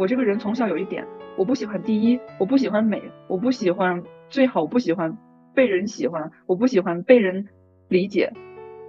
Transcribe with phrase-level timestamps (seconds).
[0.00, 5.18] 我这个人从小有一点，我不喜欢第一，我不喜欢美，我不喜欢最好，我不喜欢
[5.54, 7.48] 被人喜欢，我不喜欢被人
[7.88, 8.32] 理解，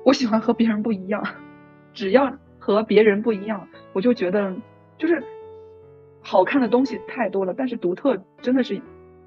[0.05, 1.21] 我喜欢和别人不一样。
[1.93, 4.55] 只要和别人不一样，我就觉得
[4.97, 5.21] 就是
[6.21, 8.81] 好看的东西太多了，但是独特真的是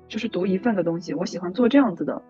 [0.08, 1.12] 就是独一份的东西。
[1.12, 2.22] 我喜欢做这样子的。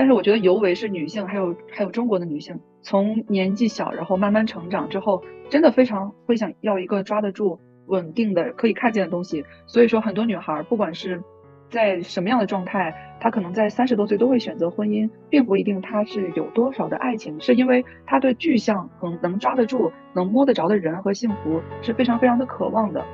[0.00, 9.44] 但是我觉得，尤为是女性，还有还有中国的女性，从年纪小，然后慢慢成长之后，真的非常会想要一个抓得住、稳定的、可以看见的东西。
[9.66, 11.22] 所以说，很多女孩不管是
[11.68, 23.04] 在什么样的状态，她可能在三十多岁都会选择婚姻，并不一定她是有多少的爱情，是因为她对具象、能能抓得住、能摸得着的人和幸福是非常非常的渴望的。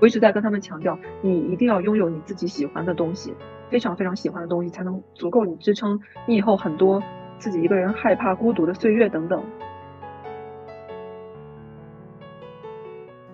[0.00, 3.34] 我一直在跟他们强调，你一定要拥有你自己喜欢的东西，
[3.70, 7.02] 非常非常喜欢的东西，才能足够你支撑你以后很多
[7.38, 9.44] 自己一个人害怕孤独的岁月等等。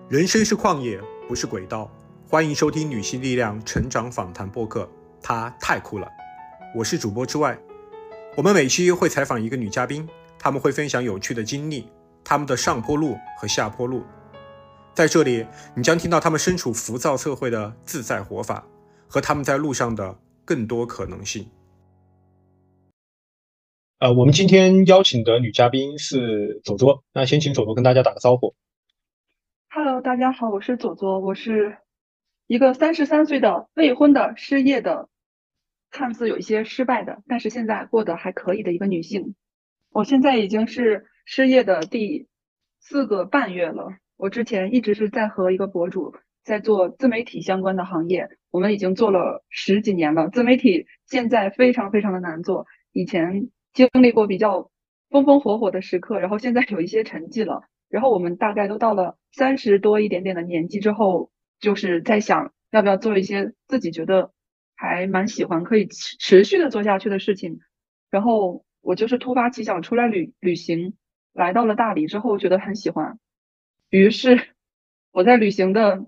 [0.09, 1.89] 人生是旷野，不是轨道。
[2.29, 4.89] 欢迎收听女性力量成长访谈播客，
[5.21, 6.07] 她太酷了。
[6.75, 7.57] 我是主播之外，
[8.35, 10.05] 我们每期会采访一个女嘉宾，
[10.37, 11.89] 他们会分享有趣的经历，
[12.25, 14.03] 他们的上坡路和下坡路。
[14.97, 15.45] 在这里，
[15.75, 18.67] 你将听到他们身处浮躁社会的自在活法，
[19.07, 21.47] 和他们在路上的更多可能性。
[23.99, 28.55] 呃，我们今天邀请的女嘉宾是左左，那先请左左跟大家打个招呼。
[29.69, 31.77] Hello，大家好，我是左左，我是
[32.47, 35.09] 一个三十三岁的未婚的失业的，
[35.91, 39.35] 看似有一些失败的，但是现在过得还可以的一个女性。
[39.91, 42.27] 我现在已经是失业的第
[42.79, 43.89] 四个半月了。
[44.17, 50.29] 我之前一直是在和一个博主在做自媒体相关的行业，我们已经做了十几年了。
[50.29, 54.71] 自媒体现在非常非常的难做，以前经历过比较
[55.09, 57.63] 风风火火的时刻，然后现在有一些沉寂了。
[57.89, 64.33] 然后我们大概都到了三十多一点点的年纪之后，就是在想要不要做一些自己觉得
[64.75, 67.59] 还蛮喜欢、可以持持续的做下去的事情。
[68.09, 70.95] 然后我就是突发奇想出来旅旅行，
[71.33, 73.19] 来到了大理之后，觉得很喜欢。
[73.89, 74.49] 于是，
[75.11, 76.05] 我在旅行的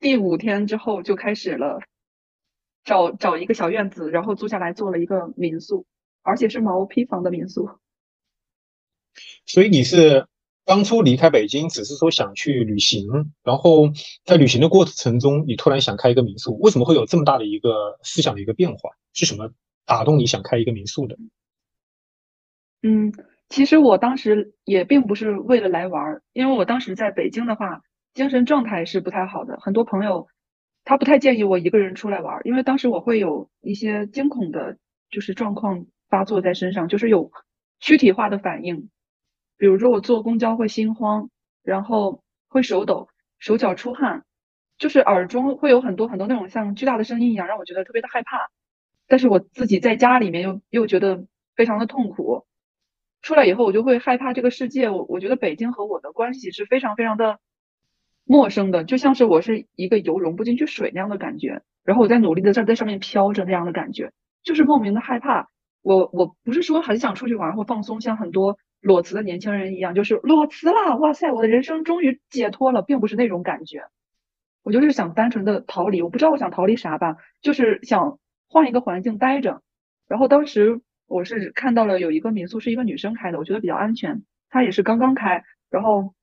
[0.00, 1.80] 第五天之后就开始了
[2.82, 5.86] 找找一个小院子，然后租下来做了一个民宿，
[6.22, 7.68] 而且是毛坯房的民宿。
[9.46, 10.26] 所以你是
[10.64, 13.90] 当初离开北京，只是说想去旅行，然后
[14.24, 18.90] 在旅行的过程中，你突然想开一个民宿，为什么会有这么大的一个思想的一个变化？
[19.12, 19.52] 是什么
[19.84, 21.16] 打动你想开一个民宿的？
[22.82, 23.12] 嗯。
[23.50, 27.80] 其实我当时也并不是为了来玩儿，因为我当时在北京的话，
[28.14, 29.58] 精神状态是不太好的。
[29.60, 30.28] 很多朋友
[30.84, 34.78] 他不太建议我一个人出来玩儿，因为当时我会有一些惊恐的，
[35.10, 37.32] 就是状况发作在身上，就是有
[37.80, 38.88] 躯体化的反应，
[39.58, 41.28] 比如说我坐公交会心慌，
[41.64, 43.08] 然后会手抖、
[43.40, 44.22] 手脚出汗，
[44.78, 48.48] 就是耳中会有很多很多那种像巨大的声音一样，让我觉得特别的害怕。
[49.08, 52.46] 但是我自己在家里面又又觉得非常的痛苦。
[53.22, 54.88] 出来以后，我就会害怕这个世界。
[54.88, 57.38] 我我觉得北京和我的关系是非常非常的
[58.24, 61.62] 陌生的，就像是我是一个油融不进去水那样的感觉。
[61.84, 65.48] 然后我在努力的在在上面飘着那样的感觉，就是莫名的害怕。
[65.82, 73.84] 我我不是说很想出去玩或放松，像很多裸辞的年轻人一样，就是裸辞了，哇塞，我的人生终于解脱了，并不是那种感觉。
[74.62, 79.60] 我就是想单纯的逃离，我不知道我想逃离啥吧，就是想换一个环境待着。
[80.08, 80.80] 然后当时。
[81.10, 84.22] 我是看到了有一个民宿是一个女生开的，我觉得比较安全。
[84.48, 86.14] 她也是刚刚开，然后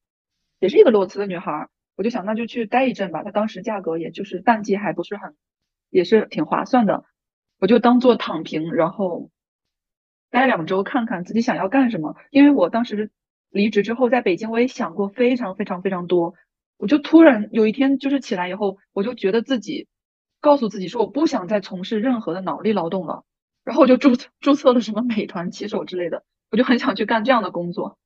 [0.59, 1.67] 也是一个裸辞的女孩，
[1.97, 3.21] 我就想那就去待一阵吧。
[3.21, 5.35] 她当时价格也就是淡季还不是很，
[5.89, 7.03] 也是挺划算的。
[7.59, 9.29] 我就当做躺平，然后
[10.29, 12.15] 待两周看看自己想要干什么。
[12.29, 13.11] 因为我当时
[13.49, 16.33] 离职之后在北京，我也想过非常非常非常多。
[16.77, 19.89] 我就突然有一天就是起来以后，我就觉得自己
[20.39, 23.25] 告诉自己说我不想再从事任何的脑力劳动了。
[23.67, 27.97] 然后我就注册注册了什么美团骑手之类的，我就很想去干这样的工作，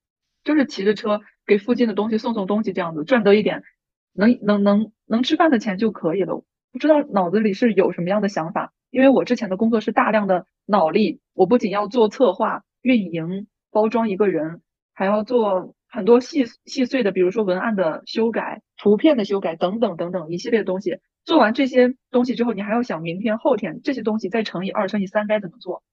[0.44, 3.62] 就是骑着车给附近的东西送送东西这样子，赚得一点
[4.12, 6.44] 能能能能吃饭的钱就可以了。
[6.72, 14.64] 不知道脑子里是有什么样的想法，因为我之前的工作是大量的脑力，我不仅要做策划、运营、包装一个人，
[14.96, 20.98] 还要做很多细细碎的，比如说文案的修改、图片的修改等等等等一系列的东西。
[21.24, 25.83] 做完这些东西之后，你还要想明天、后天这些东西再乘以二、乘以三该怎么做？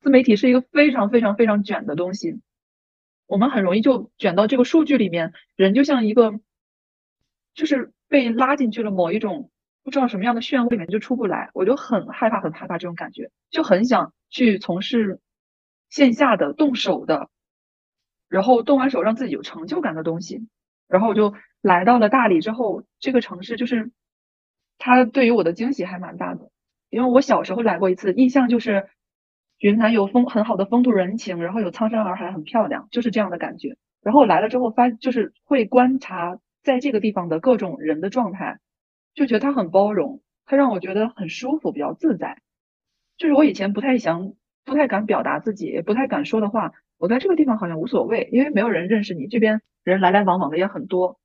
[0.00, 2.40] 自媒体是一个非常非常非常卷的东西，
[3.26, 5.34] 我们很容易就卷到这个数据里面。
[5.56, 6.40] 人就像一个，
[7.52, 9.50] 就是被拉进去了某一种
[9.82, 15.20] 不知道什么样的漩涡里面就出不来，我就很害怕，很害怕这种感觉，就很想去从事
[15.90, 17.28] 线下的动手的，
[18.26, 20.48] 然后动完手让自己有成就感的东西。
[20.88, 23.90] 然后我就来到了大理之后，这个城市就是
[24.78, 26.50] 它对于我的惊喜还蛮大的，
[26.88, 28.88] 因为我小时候来过一次，印象就是
[29.58, 33.76] 云南有风很好的风土人情，然后有苍山洱海很漂亮，就是这样的感觉。
[34.02, 38.58] 然后来了之后发就是会观察在这个地方的各种人的状态。
[39.12, 42.40] 就觉得他很包容，他让我觉得很舒服，比较自在。
[43.18, 44.34] 就是我以前不太想、
[44.64, 51.19] 不太敢表达自己，也不太敢说的话，我在这个地方好像无所谓，因为没有人认识你，这边人来来往往的也很多，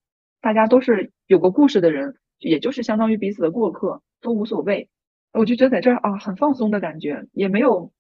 [0.46, 4.92] 大家都是有过故事的人，也就是相当于彼此的过客，都无所谓。
[5.32, 7.92] 我就觉得在这儿啊，很放松的感觉，也没有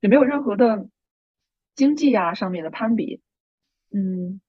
[0.00, 0.88] 也没有任何的
[1.76, 3.20] 经济呀上面的攀比，
[3.94, 4.40] 嗯。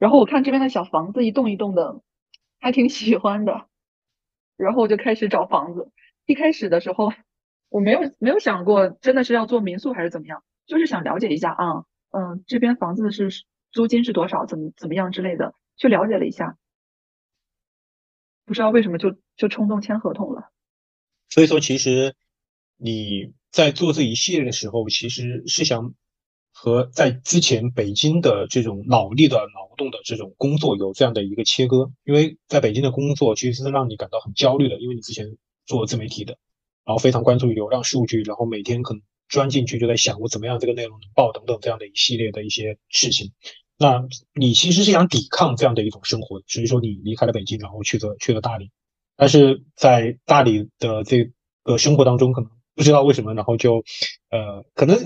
[0.00, 2.02] 然后我看这边的小房子一栋一栋的，
[2.58, 3.68] 还挺喜欢的。
[4.56, 5.92] 然后我就开始找房子。
[6.26, 7.12] 一开始的时候，
[7.68, 13.28] 我没有没有想过真的是要做民宿还是怎么样，就是想了解一下啊，嗯，这边房子是
[13.70, 16.56] 租金是多少，怎么怎么样之类的，去了解了一下。
[18.44, 20.52] 不知道为什么就就冲动签合同了。
[21.28, 22.14] 所以说，其实
[22.76, 25.92] 你在做这一系列的时候，其实是想。
[26.52, 36.36] 和在之前北京的这种脑力的劳动的这种工作有这样的一个切割，因为在北京的工作其实是让你感到很焦虑的，因为你之前做自媒体的，
[36.84, 43.32] 然后非常关注流量数据，然后每天可能钻进去就在想我怎么样这个内容能爆等等这样的一系列的一些事情。
[43.80, 48.70] 那你其实是想抵抗这样的一种生活，所以说你离开了北京，然后去了去了大理，
[49.16, 51.30] 但是在大理的这
[51.64, 53.82] 个生活当中，可能不知道为什么，然后就
[54.28, 54.96] 呃可能。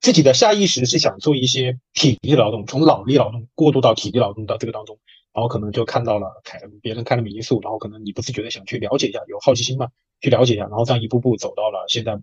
[0.00, 4.98] 自己的下意识是想做一些体力劳动，从脑力劳动过渡到体力劳动的这个当中，
[5.32, 9.88] 然后可能就看到了开别人开了民宿，然后可能你不自觉的想去了解一下，有好奇心嘛，
[10.20, 12.20] 去了解一下，然后这样一步步走到了现在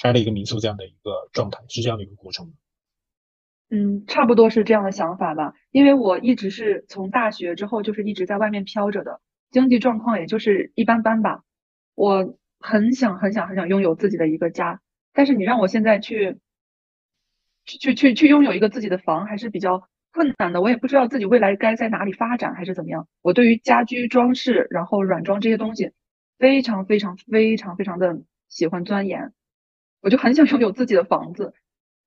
[0.00, 2.50] 开了一个民宿这样的一个状态，是这样的一个过程。
[3.70, 9.20] 嗯，差不多是这样的想法吧，因为我一直是从大学之后就是一直在外面飘着的，
[9.50, 11.42] 经济状况也就是一般般吧。
[11.94, 14.80] 我很想很想很想拥有自己的一个家，
[15.12, 16.38] 但是你让我现在去。
[17.70, 23.06] 去去去拥有一个自己的房还是比较困难的，我也不知道自己未来该在哪里发展还是怎么样。
[23.20, 25.92] 我对于家居装饰，然后软装这些东西，
[26.38, 29.34] 非常非常非常非常的喜欢钻研，
[30.00, 31.52] 我就很想拥有自己的房子。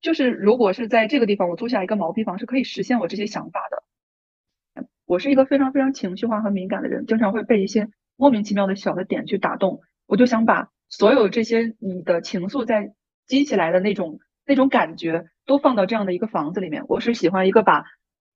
[0.02, 4.86] 就是如果是在这个地方，我租下一个毛坯房，是可以实现我这些想法的。
[5.06, 9.82] 我是一个非常非常情绪化和敏感的人，经常会被一些莫名其妙的小的点去打动。
[10.08, 12.94] 我就想把所有这些你的情愫在
[13.28, 15.26] 积起来的那种那种感觉。
[15.44, 17.84] 都放到这样的一个房子里面，我是喜欢一个把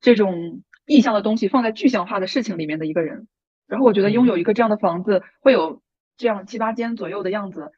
[0.02, 3.28] 这种意象的东西放在具象化的事情里面的一个人。
[3.68, 5.84] 然后我觉得拥有一个这样的房子，会有
[6.18, 7.72] 这样七八间左右的样子，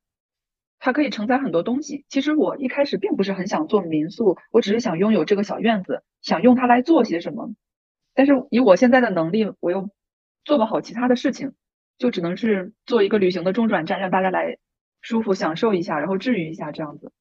[0.79, 2.05] 它可以承载很多东西。
[2.09, 7.53] 其实我一开始并不是很想做民宿，我只是想拥有这个小院子，想用它来做些什么。
[8.13, 9.89] 但是以我现在的能力，我又
[10.43, 11.53] 做不好其他的事情，
[11.97, 14.57] 就只能是做一个旅行的中转站，让大家来
[15.01, 17.11] 舒服享受一下，然后治愈一下这样子。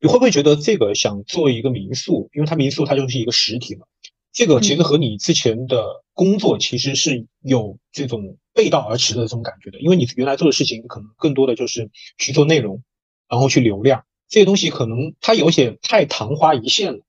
[0.00, 3.86] 你会不会觉得这个想做一个民宿，因为它民宿它就是一个实体嘛？
[4.32, 12.82] 这个其实和你之前的工作其实是有这种背道而驰的这种感觉的，因为你原来做的事情可能更多的就是去做内容，
[13.28, 17.00] 然后去流量这些东西，可能它有些太昙花一现了。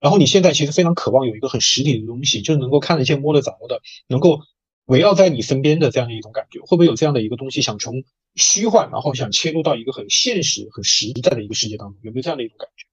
[0.00, 4.40] 然后你现在其实非常渴望有一个很实体的东西，就是能够看得见、摸得着的，能够
[4.86, 6.60] 围绕在你身边的这样的一种感觉。
[6.60, 8.02] 会不会有这样的一个东西，想从？
[8.38, 12.86] 虚幻，然后想切入到一个很现实、很实在的一个世界当中，有没有这样的一种感觉？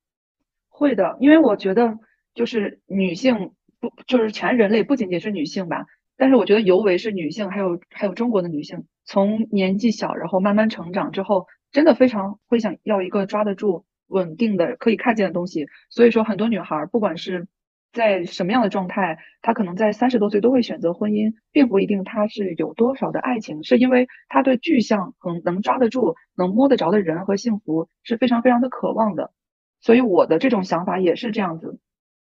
[0.70, 2.00] 会的，因为我觉得
[2.34, 3.52] 就是女性
[3.90, 5.86] 不就是全人类不仅仅是女性吧，
[6.16, 15.68] 但是我觉得尤为是女性，还有还有中国的女性，从年纪小然后慢慢成长之后，真的非常会想要一个抓得住、稳定的、可以看见的东西。
[15.90, 17.48] 所以说，很多女孩不管是。
[17.96, 29.32] 在什么样的状态，她可能在三十多岁都会选择婚姻，并不一定她是有多少的爱情，是因为她对具象很能抓得住、能摸得着的人和幸福是非常非常的渴望的。
[29.80, 31.78] 所以我的这种想法也是这样子。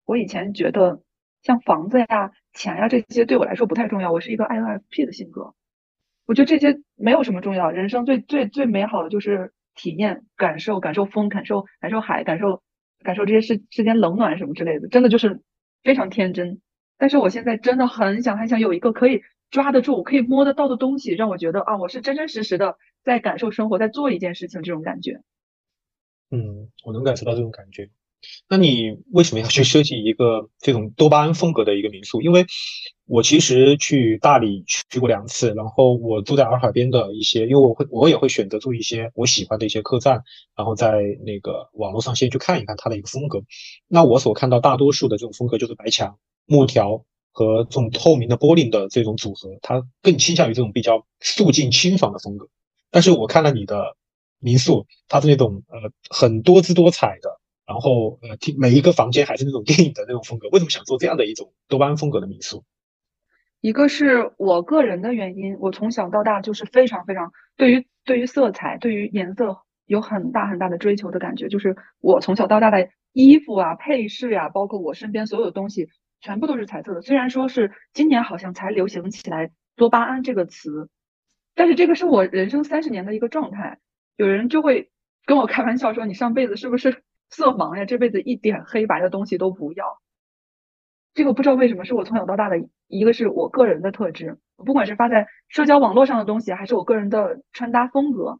[0.05, 1.03] 我以前觉得
[1.41, 5.53] 像房子呀、钱呀这些对我来说不太重要，我是一个 INFP 的性格，
[6.25, 7.72] 我觉得这些没有什么重要。
[7.72, 12.62] 人生最最最美好的就是体验、感受、感受风、感受感受海、感受
[13.03, 15.41] 感受这些世世间冷暖什么之类的，真的就是。
[15.81, 16.60] 非常天真，
[16.98, 25.22] 但是我现在真的很想很想有一个可以抓得住、可以摸得到的东西，让我觉得啊，我是真真实实的在感受生活，在做一件事情这种感觉。
[26.31, 27.89] 嗯，我能感受到这种感觉。
[28.47, 32.21] 那你为什么要去设计一个这种多巴胺风格的一个民宿？
[32.21, 32.45] 因为
[33.05, 40.21] 我其实去大理去过两次，然后我住在洱海边的一些，因为我会我也会选择住一些我喜欢的一些客栈，
[40.55, 40.93] 然后在
[41.25, 43.41] 那个网络上先去看一看它的一个风格。
[43.88, 52.47] 那我所看到大多数的这种风格就是白墙、木条和这种透明的玻璃的这种组合，它更倾向于这种比较素净清爽的风格。
[52.91, 53.95] 但是我看了你的
[54.39, 57.38] 民宿，它是那种呃很多姿多彩的，
[57.69, 60.49] 然后呃每一个房间还是那种电影的那种风格。
[60.49, 62.63] 为什么想做这样的一种多巴胺风格的民宿？
[63.61, 75.89] 一个是我个人的原因，我从小到大就是非常非常对于对于色彩、对于颜色有很大很大的追求的感觉，就是我从小到大的衣服啊、配饰呀，包括我身边所有的东西，
[76.21, 77.01] 全部都是彩色的。
[77.03, 80.89] 虽然说是今年好像才流行起来“多巴胺”这个词，
[81.53, 83.77] 但是这个是我人生三十年的一个状态。
[84.15, 84.89] 有人就会
[85.25, 87.86] 跟我开玩笑说：“你上辈子是不是色盲呀？
[87.86, 90.00] 这辈子一点黑白的东西都不要。”
[91.13, 98.39] 这个不知道为什么是我从小到大的一个是我个人的特质，不管是发在社交网络上的东西，还是我个人的穿搭风格，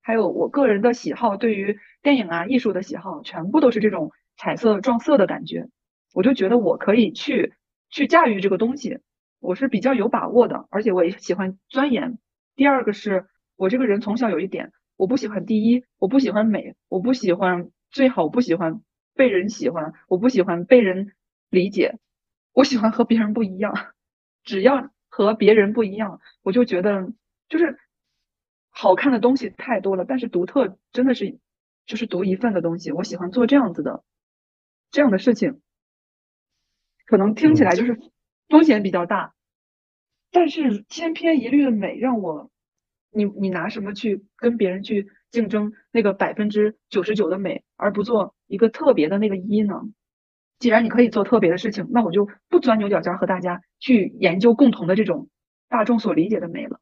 [0.00, 5.68] 还有我个人的喜好，对于电影啊艺术的喜好，全部都是这种彩色撞色的感觉。
[6.14, 7.52] 我就觉得我可以去
[7.90, 8.98] 去驾驭这个东西，
[9.38, 12.18] 我是比较有把握的，而且我也喜欢钻研。
[12.56, 18.82] 第二个是我这个人从小有一点，我不喜欢第一，我不喜欢美，我不喜欢最好，不喜欢
[19.14, 21.12] 被人喜欢，我不喜欢被人。
[21.52, 21.98] 理解，
[22.54, 23.92] 我喜欢和别人不一样，
[24.42, 27.12] 只要和别人不一样，我就觉得
[27.50, 27.78] 就是
[28.70, 31.38] 好看的东西太多了，但是独特真的是
[31.84, 32.90] 就是独一份的东西。
[32.90, 34.02] 我喜欢做这样子的
[34.90, 35.60] 这样的事情，
[37.04, 38.00] 可能听起来就是
[38.48, 39.34] 风险比较大，
[40.30, 42.50] 但是千篇一律的美让我，
[43.12, 49.74] 你你拿什么去跟别人去竞争那个百分之九十九的美，而不做一个特别的那个一呢？
[50.58, 55.28] 既然你可以做特别的事情，那我就不钻牛角尖和大家去研究共同的这种
[55.68, 56.80] 大众所理解的美了。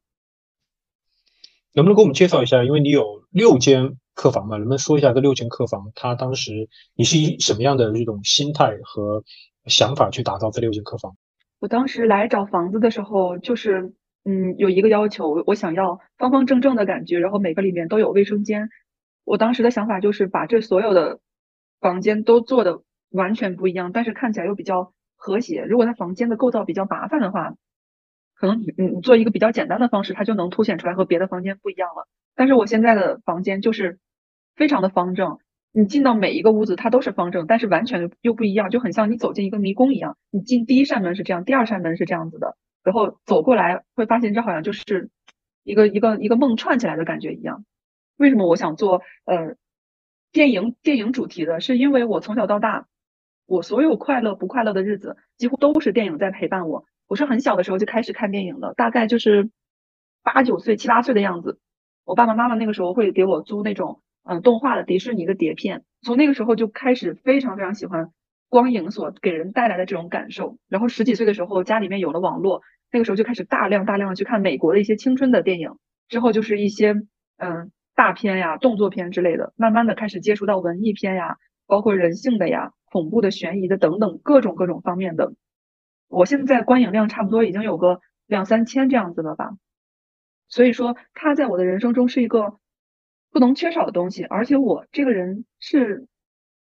[1.73, 2.63] 能不能给我们介绍一下？
[2.63, 9.23] 因为你有六间客房嘛，能不能说一下这六间客房，它当时你是以什么样的这种心态和
[9.65, 11.15] 想法去打造这六间客房？
[11.59, 18.69] 我当时来找房子的时候，就是嗯，有一个要求，我想要方方正正的感觉，然后每个里面都有卫生间。
[19.23, 21.19] 我当时的想法就是把这所有的
[21.79, 22.81] 房间都做的。
[23.13, 25.65] 完全不一样，但是看起来又比较和谐。
[25.65, 27.55] 如果它房间的构造比较麻烦的话，
[28.35, 32.07] 可能你你做一个比较简单的方式，它就能凸显出来和别的房间不一样了。
[32.35, 33.99] 但是我现在的房间就是
[34.55, 35.39] 非常的方正，
[35.73, 40.15] 你进到每一个屋子它都是方正，但是完全又不一样，就很像你走进一个迷宫一样。
[40.29, 45.09] 你进第一扇门是这样，第二扇门是这样子的，然后走过来会发现这好像就是
[45.63, 47.65] 一个一个一个梦串起来的感觉一样。
[48.17, 49.55] 为什么我想做呃
[50.31, 51.59] 电影电影主题的？
[51.59, 52.87] 是因为我从小到大。
[53.47, 56.85] 我所有快乐不快乐的日子，几乎都是电影在陪伴我。
[57.07, 59.49] 我是很小的时候就开始看电影了，大概就是
[60.23, 61.59] 八九岁、七八岁的样子。
[62.05, 68.13] 我爸爸妈妈那个时候会给我租那种嗯动画的迪士尼的碟片，从那个时候就开始非常非常喜欢
[68.51, 70.59] 光影所给人带来的这种感受。
[70.67, 75.71] 然后十几岁的时候，家里面有了网络，那个时候就开始大量大量的去看美国的一些青春的电影，
[76.09, 76.91] 之后就是一些
[77.37, 82.73] 嗯大片呀、动作片之类的，慢慢的开始接触到文艺片呀，包括人性的呀。
[82.93, 85.31] 恐怖的、悬疑的等等各种各种方面的，
[86.09, 89.51] 我现在观影量差不多已经有个两三千这样子了吧。
[90.49, 92.59] 所以说，它在我的人生中是一个
[93.31, 94.25] 不能缺少的东西。
[94.25, 96.05] 而且我这个人是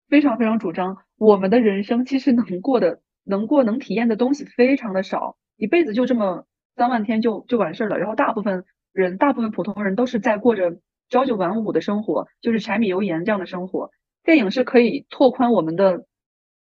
[0.09, 6.47] 非常非常主张，我们的人生其实能过的、能过、能体验的东西非常的少，一辈子就这么
[6.77, 7.99] 三万天就就完事儿了。
[7.99, 10.79] 然后大部分人、大部分普通人都是在过着
[11.11, 13.91] 朝九晚五的生活，就是柴米油盐这样的生活。
[14.25, 16.07] 电影是可以拓宽我们的。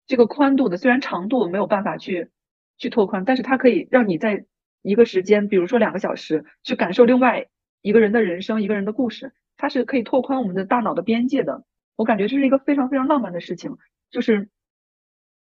[0.08, 2.30] 这个宽度的，虽然长度没有办法去
[2.78, 4.44] 去拓宽，但是它可以让你在
[4.80, 7.48] 一个时间，比如说两个小时，去感受另外
[7.82, 11.64] 一个人的人生，一个人的故事，它是可以拓宽我们的大脑的边界的。
[11.96, 13.78] 我感觉这是一个非常非常浪漫的事情，
[14.10, 14.48] 就是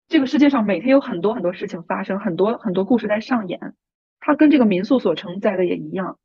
[0.09, 3.75] 这个世界上每天有很多很多事情发生，很多很多故事在上演，
[4.21, 6.19] 它跟这个民宿所承载的也一样。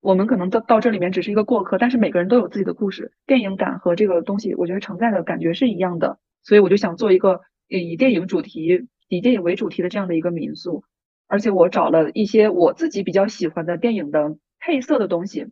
[0.00, 7.40] 我们可能到到这里面只是一个过客，但是每个人都有自己的故事，电影感和这个东西，我觉得承载的感觉是一样的，所以我就想做一个。
[7.68, 10.84] 以电影主题、以电影为主题的这样的一个民宿，
[11.26, 15.48] 而且我找了一些我自己比较喜欢的电影的配色的东西，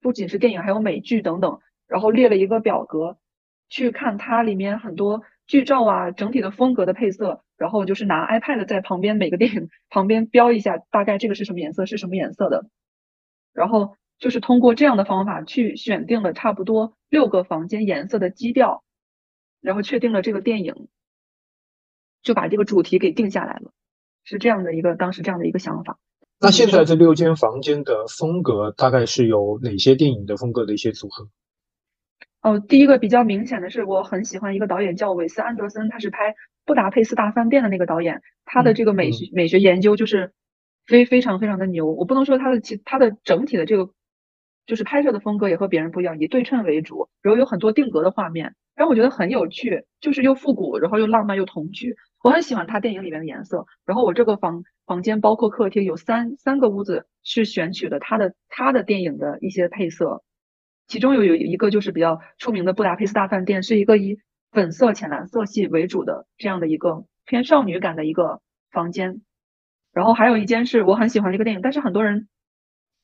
[0.00, 3.18] 不仅是电影，还有美剧等等，然后列了一个表格，
[3.68, 12.66] 去看它里面很多剧照啊，整体的风格的配色，然后就是拿 iPad 在旁边每个电影旁边标一下，大概这个是什么颜色，是什么颜色的，
[13.52, 18.82] 然后就是通过这样的方法去选定了差不多六个房间颜色的基调，
[19.60, 20.88] 然后确定了这个电影。
[22.22, 23.70] 就把这个主题给定下来了，
[24.24, 25.96] 是这样的一个当时这样的一个想法。
[26.40, 31.28] 那现在这六间房间的风格大概是有哪些电影的风格的一些组合？
[32.46, 36.30] 哦，第一个比较明显的是，我很喜欢一个导演叫韦斯安德森，他是拍
[36.64, 40.32] 《布达佩斯大饭店》的那个导演，他的这个美学美学研究就是
[40.86, 41.90] 非非常非常的牛。
[41.90, 43.90] 我不能说他的其他的整体的这个
[44.64, 51.96] 就是拍摄的风格也和别人不一样，以对称为主，然后有很多定格的画面，让我觉得很有趣，就是又复古，然后又浪漫又童趣。
[52.22, 53.66] 我很喜欢他电影里面的颜色。
[53.84, 60.22] 然后我这个房房间包括客厅有三三个屋子是选取的他的他的电影的一些配色。
[60.86, 64.18] 其中有有一个就是比较出名的布达佩斯大饭店，是一个以
[64.52, 68.40] 粉色、浅蓝色系为主的这样的一个偏少女感的一个
[68.70, 69.22] 房间。
[69.92, 72.28] 然后还有一间是我很喜欢的一个电影，但是很多人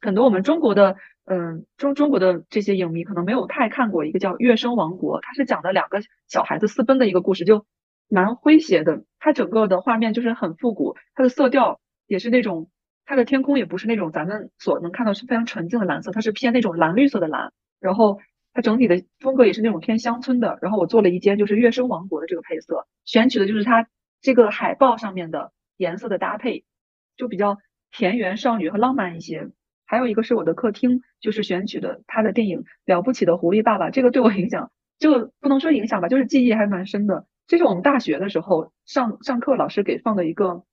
[0.01, 7.65] 很多我们中国的嗯中中国的这些影迷可能没有太看过一个叫《月升王国》，它是讲的两个小孩子私奔的一个故事，就
[8.09, 9.05] 蛮诙谐的。
[9.19, 12.71] 它整个的画面就是很复古，它的色调也是那种，
[13.07, 17.53] 它的天空也不是那种咱们所能看到是非常纯净的蓝色，它是偏那种蓝绿色的蓝。
[17.83, 18.21] 然后
[18.55, 20.59] 它整体的风格也是那种偏乡村的。
[20.62, 23.89] 然后我做了一间就是月升王国的这个配色，选取的就是它
[24.21, 26.65] 这个海报上面的颜色的搭配，
[27.17, 27.59] 就比较
[27.91, 29.51] 田园少女和浪漫一些。
[29.85, 37.27] 还有一个是我的客厅，就是选取的他的电影《了不起的狐狸爸爸》，这个对我影响就不能说影响吧，就是记忆还蛮深的。
[37.47, 40.65] 这是我们大学的时候上上课老师给放的一个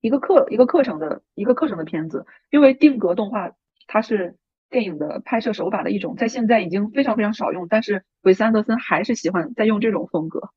[0.00, 3.52] 一个课一个课程的一个课程的片子，因为定格动画
[3.86, 4.36] 它是。
[4.70, 10.50] 电影的拍摄手法的一种，在现在已经非常非常少用，但是韦斯安德森还是喜欢在用这种风格，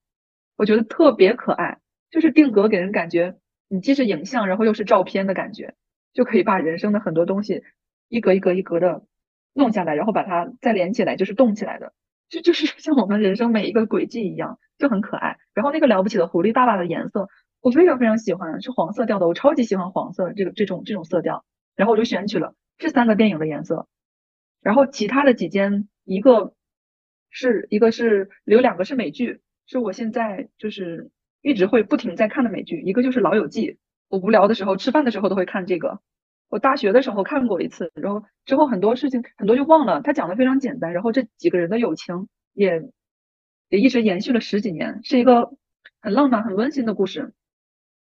[0.56, 1.80] 我觉得特别可爱。
[2.10, 3.36] 就是定格给人感觉，
[3.68, 5.76] 你既是影像，然后又是照片的感觉，
[6.14, 7.64] 就可以把人生的很多东西
[8.08, 9.04] 一格一格一格的
[9.54, 11.92] 弄下来，然后把它再连起来，就是动起来的，
[12.30, 15.36] 就就是像我们人生每一个轨迹一样，就很可爱。
[15.54, 17.28] 然后那个了不起的狐狸爸爸的颜色，
[17.60, 21.44] 我非常非常喜欢，是黄色调的，我超级喜欢黄色这个这种这种色调，
[21.76, 23.90] 然后我就选取了这三个电影的颜色。
[24.62, 26.54] 然后其他的几间，一个
[27.30, 32.82] 是一个是有两个是美剧，是我现在就是一直会不停在看的美剧。
[32.82, 33.72] 一个就是《老友记》，
[34.10, 36.00] 我无聊的时候吃饭的时候都会看这个。
[36.50, 40.02] 我大学的时候看过一次，然后之后很多事情很多就忘了。
[40.02, 42.90] 它讲的非常简单，然后这几个人的友情也
[43.68, 45.52] 也一直延续了十几年，是一个
[46.02, 47.34] 很浪漫、很温馨的故事。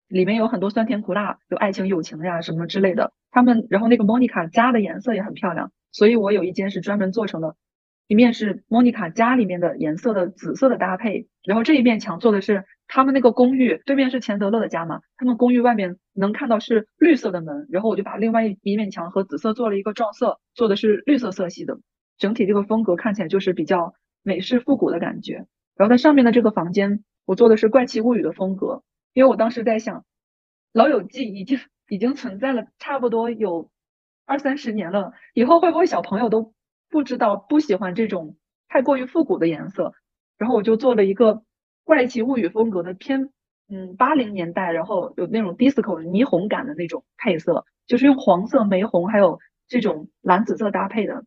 [0.10, 3.14] 里面有很多酸甜苦辣，有爱情、友情呀什么之类的。
[3.32, 5.72] 他们然后那个莫妮卡家的颜色也很漂亮。
[5.92, 7.56] 所以我有一间是专门做成了，
[8.08, 21.80] 一面是莫妮卡家里面的颜色的紫色的搭配，然后这一面墙做的是他们那个公寓对面是钱德勒的家嘛，他们公寓外面能看到是绿色的门，然后我就把另外一面墙和紫色做了一个撞色，做的是绿色色系的，
[22.20, 25.46] 整体这个风格看起来就是比较美式复古的感觉。
[25.76, 30.06] 然后它上面的这个房间我做的是怪奇物语的风格，因为我当时在想，
[30.74, 33.70] 老友记已经已经存在了差不多有。
[34.32, 36.54] 二三十年了，以后会不会小朋友都
[36.88, 39.96] 不知道不喜欢这种太过于复古的颜色？
[40.38, 41.42] 然后我就做了一个
[41.84, 43.32] 怪奇物语风格的偏
[43.70, 51.26] 嗯八零年代，然后有那种 disco 霓虹感的那种配色，就是用黄色、玫红还有这种蓝紫色搭配的。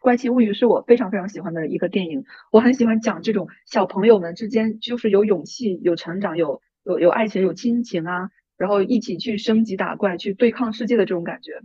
[0.00, 11.60] 怪奇物语是我非常非常喜欢的一个电影，我很喜欢讲这种小朋友们之间就是有勇气、有成长、有有有爱情、有亲情啊，然后一起去升级打怪、去对抗世界的这种感觉。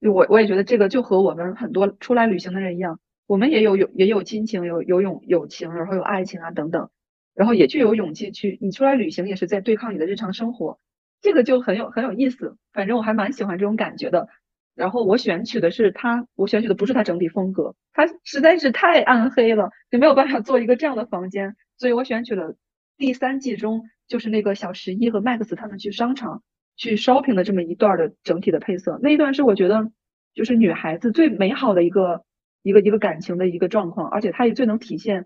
[0.00, 6.90] 我我也觉得这个就和我们很多出来旅行的人一样，我们也有有也有亲情，有有勇友情，然后有爱情啊等等，
[7.34, 8.58] 然后也具有勇气去。
[8.60, 10.78] 你出来旅行也是在对抗你的日常生活，
[11.20, 12.56] 这个就很有很有意思。
[12.72, 14.28] 反正我还蛮喜欢这种感觉的。
[14.74, 21.54] 然后我选取的是它，我选取的不是它整体风格，它实在是太暗黑了，就没有办法做一个这样的房间。
[21.78, 22.56] 所以我选取了
[22.96, 26.42] 第三季中就是那个小十一和 Max 他们去商场。
[26.76, 29.92] 去 shopping 的这么一段的整体的配色，那一段是我觉得
[30.34, 32.24] 就是女孩子最美好的一个
[32.64, 35.24] 一个一个感情的一个状况，而且它也最能体现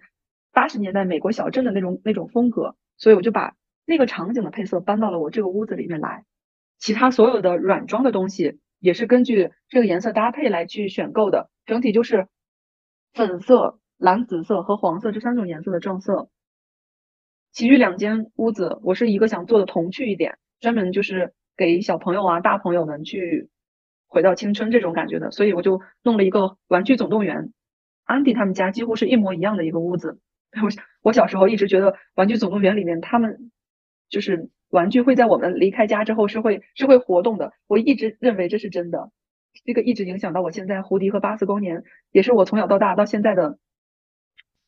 [0.52, 3.54] 八十年代美国小镇的那种那种风格，所以我就把
[3.86, 6.26] 那个场景的配色搬到了我这个屋子里面来。
[6.78, 12.28] 其他所有的软装的东西也是根据这个颜色搭配来去选购的，整体就是
[13.14, 16.28] 粉色、蓝紫色和黄色这三种颜色的撞色。
[17.52, 21.34] 其余两间屋子我是一个想做的童趣一点，专门就是。
[21.58, 23.48] 给小朋友啊、大朋友们去
[24.06, 27.36] 回到青春这种感觉的，所以我就弄了一个《玩具总动员》。
[28.04, 30.20] 安迪他们家几乎是一模一样的一个屋子。
[30.62, 30.68] 我
[31.02, 33.50] 我小时候一直觉得《玩具总动员》里面他们
[34.08, 39.10] 就是玩具会在我们离开家之后是会是会活动的，我一直认为这是真的。
[39.64, 41.82] 这个一直影响到我现在，胡迪和巴斯光年
[42.12, 43.58] 也是我从小到大到现在的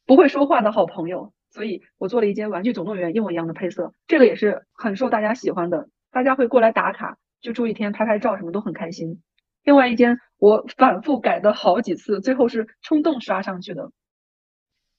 [0.06, 1.32] 不会说话的好朋友。
[1.50, 5.88] 所以我做了一间《玩具总动员》一模一样的配色，这个也是很受大家喜欢的。
[6.10, 9.22] 大家会过来打卡，就住一天拍拍照，什么都很开心。
[9.62, 13.90] 另外一间我反复改的好几次，最后是冲动刷上去的。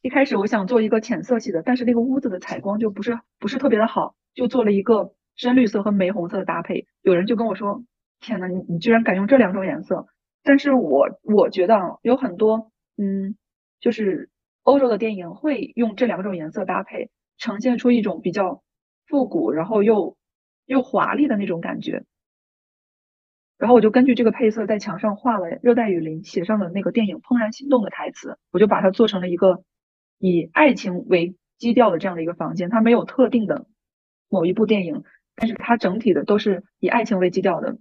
[0.01, 6.87] 一开始我想做一个浅色系的，但是那个屋子的采光就不是不是特别的好，就做了一个深绿色和玫红色的搭配。
[7.01, 7.83] 有人就跟我说
[8.19, 10.07] ：“天呐，你你居然敢用这两种颜色！”
[10.43, 13.35] 但是我我觉得有很多嗯，
[13.79, 14.30] 就是
[14.63, 18.63] 欧洲的电影会用这两种颜色搭配，呈现出一种比较
[19.07, 20.17] 复古，然后又
[20.65, 22.03] 又华丽的那种感觉。
[23.57, 28.39] 然后我就根据这个配色在墙上画了《热带雨林》，写上了那个电影《怦然心动》的台词。
[28.51, 29.63] 我就把它做成了一个
[30.17, 32.69] 以爱情为基调的这样的一个房间。
[32.69, 33.67] 它没有特定的
[34.29, 35.03] 某一部电影，
[35.35, 37.77] 但是它整体的都是以爱情为基调的。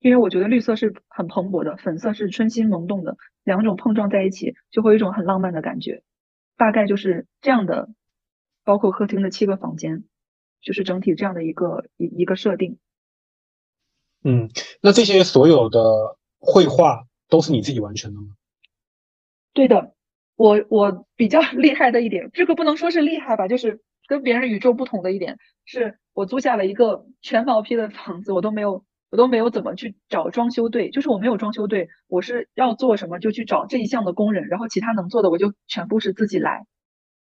[0.00, 6.02] 因为我觉得绿色是很蓬勃的，粉色是春心萌动的，两种碰撞在一起就会有一种很浪漫的感觉。
[6.56, 7.88] 大概就是这样的，
[8.64, 10.04] 包括客厅的七个房间，
[10.60, 12.78] 就是整体这样的一个一一个设定。
[14.24, 14.50] 嗯，
[14.82, 15.80] 那这些所有的
[16.40, 18.34] 绘画都是你自己完成的吗？
[19.52, 19.94] 对的，
[20.36, 36.66] 我我比较 厉害的一点，这个不能说是厉害吧，就是跟别人与众不同的一点，是我租下了一个全毛坯的房子，我都没有我都没有怎么去找装修队，就是我没有装修队，我是要做什么就去找这一项的工人，然后其他能做的我就全部是自己来，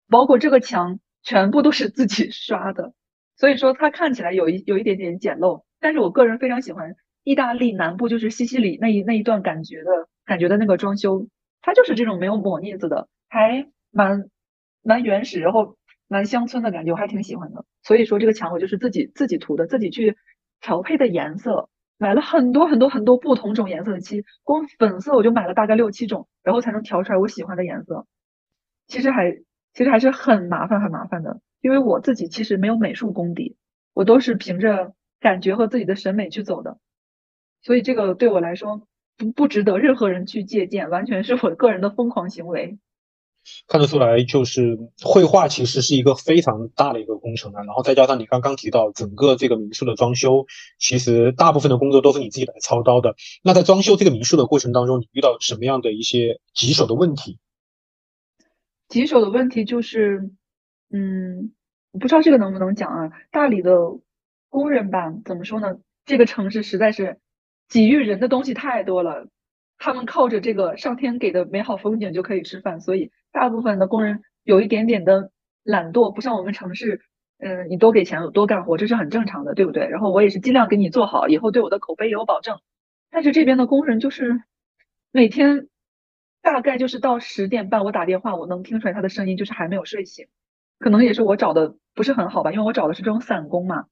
[0.09, 2.93] 包括这个墙全部都是自己 刷的，
[3.37, 5.65] 所以说它看起来有一有一点点简陋。
[5.81, 11.29] 但是我个人非常喜欢意大利南部，就是西西里那一那一段感觉的感觉的那个装修，
[11.61, 14.29] 它就是这种没有抹腻子的，还蛮
[14.83, 15.77] 蛮原始，然后
[16.09, 17.65] 蛮乡村的感觉，我还挺喜欢的。
[17.83, 20.17] 所以说这个墙我就是自己自己涂的，自己去
[20.61, 21.69] 调配的颜色，
[21.99, 28.07] 买了很多很多很多不同种颜色的漆，光粉色我就买了大概六七种，然后才能调出来我喜欢的颜色。
[28.87, 29.33] 其实还
[29.73, 33.57] 其实还是很麻烦很麻烦的，因为我自己其实没有美术功底，
[33.95, 34.95] 我都是凭着。
[35.21, 36.79] 感觉和自己的审美去走的，
[37.61, 42.79] 所以这个对我来说不不值得任何人去借鉴，完全是我个人的疯狂行为。
[43.67, 47.63] 看得出来，就是绘画其实是一个非常大的一个工程啊。
[47.65, 50.47] 然后再加上你刚刚提到整个这个民宿的装修，
[50.79, 53.15] 其实大部分的工作都是你自己来操刀的。
[53.43, 57.39] 那在装修这个民宿的过程当中，你遇到什么样的一些棘手的问题？
[58.89, 60.31] 棘手的问题就是，
[60.91, 61.53] 嗯，
[61.93, 63.73] 我不知道这个能不能讲啊，大理的。
[64.51, 65.77] 工人吧，怎么说呢？
[66.07, 67.19] 这个城市实在是
[67.69, 69.29] 给予人的东西太多了，
[69.79, 75.31] 他们靠着这个上天给的美好风景就可以吃饭，所以大部分的工人有一点点的
[75.63, 77.01] 懒惰，不像我们城市，
[77.39, 79.87] 嗯，你多给钱多干活，这是很正常的，对不对？
[79.89, 82.59] 然后我也是尽量给你做好，以后对我的口碑也有保证。
[83.11, 84.43] 但是这边的工人就是
[85.13, 85.69] 每天
[86.43, 90.27] 大概就是到十点半，我打电话，我能听出来他的声音就是还没有睡醒，
[90.79, 93.87] 可能也是我找的不是很好吧，因为我找的是这种散工嘛。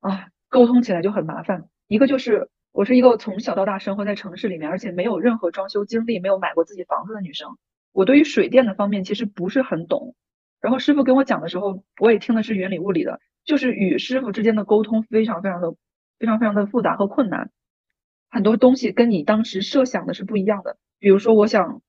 [0.00, 1.68] 啊，沟通起来就很麻烦。
[1.86, 7.58] 一个就是我是一个从小到大生活在城市里面，而且没有任何装修经历，没有买过自己房子的女生。
[7.92, 10.14] 我对于水电的方面其实不是很懂。
[10.60, 15.74] 然后师傅跟我讲的时候，我也听的是云里雾里的，就是与师傅之间的沟通非常非常的
[16.18, 17.50] 非常非常的复杂和困难。
[18.30, 20.78] 很多东西跟你当时设想的是不一样的。
[20.98, 21.82] 比如说，我想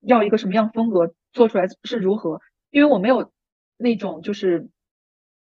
[0.00, 3.32] 要一个什么样风格做出来是如何，因为我没有
[3.76, 4.68] 那种就是。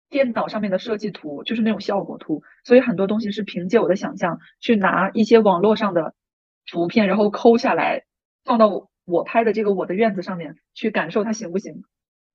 [0.09, 6.13] 电脑上面的设计图就是那种效果图，所以很多东西是凭借我的想象去拿一些网络上的
[6.65, 8.05] 图片，然后抠下来
[8.43, 11.83] 放到我拍的这个我的院子上面去感受它行不行？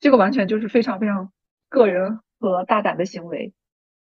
[0.01, 1.33] 这个完全就是非常非常
[1.69, 3.53] 个人和大胆的行为。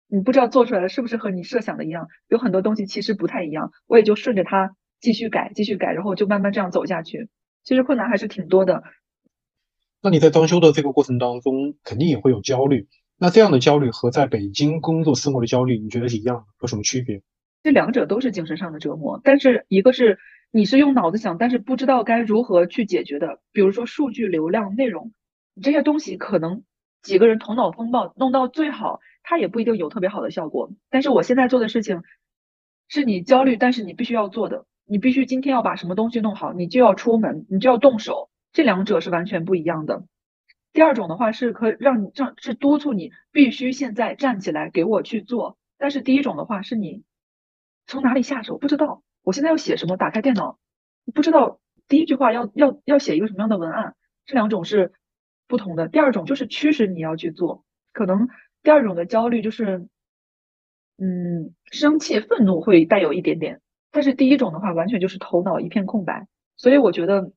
[0.07, 2.07] 你不知道做出来的是不是和你设想的一样？
[2.27, 7.29] 有很多东西其实不太一样，我也就顺着它继续改，继续改，然后就慢慢这样走下去。
[7.63, 8.83] 其实困难还是挺多的。
[10.01, 12.87] 那你在装修的这个过程当中，肯定也会有焦虑。
[13.23, 16.43] 那这样的焦虑和在北京工作生活的焦虑，你觉得是一样的？
[16.59, 17.21] 有什么区别？
[17.63, 20.19] 这两者都是精神上的折磨，但是一个是
[20.51, 23.39] 你是用脑子想，但是不知道该如何去解决的。
[23.53, 25.13] 比如说数据流量、内容
[25.61, 26.63] 这些东西，可能
[27.01, 30.69] 几个人头脑风暴弄到最好，它也不一定有特别好的效果。
[30.89, 32.01] 但是我现在做的事情，
[32.89, 40.03] 是你焦虑，但是你必须要做的，你必须今天要把什么东西弄好，你就要出门，你就要动手，这两者是完全不一样的。
[40.73, 47.03] 第二种的话是可以让你让是督促你必须现在站起来给我去做，但是第一种的话是你
[47.85, 50.57] 从哪里下手不知道，我现在要写什么，打开电脑
[51.13, 54.93] 不知道第一句话要要要写一个什么样的文案，这两种是
[55.47, 55.87] 不同的。
[55.87, 58.27] 第二种就是驱使你要去做，可能
[58.63, 59.87] 第二种的焦虑就是
[60.97, 67.31] 嗯生气愤怒会带有一点点，但是第一种的话完全就是头脑一片空白，所以我觉得。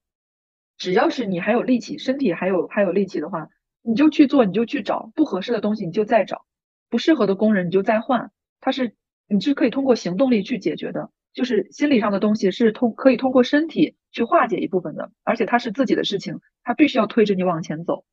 [0.79, 3.49] 只要是你还有力气，身体还有还有力气的话，
[3.83, 6.45] 你就去做，你就去找不合适的东西，你就再找
[6.91, 8.31] 不适合的工人，你就再换。
[8.61, 8.95] 它是
[9.29, 18.05] 你是可以通过行动力去解决的，就是心理上的东西是通可以通过身体去化解一部分的，而且它是自己的事情，它必须要推着你往前走，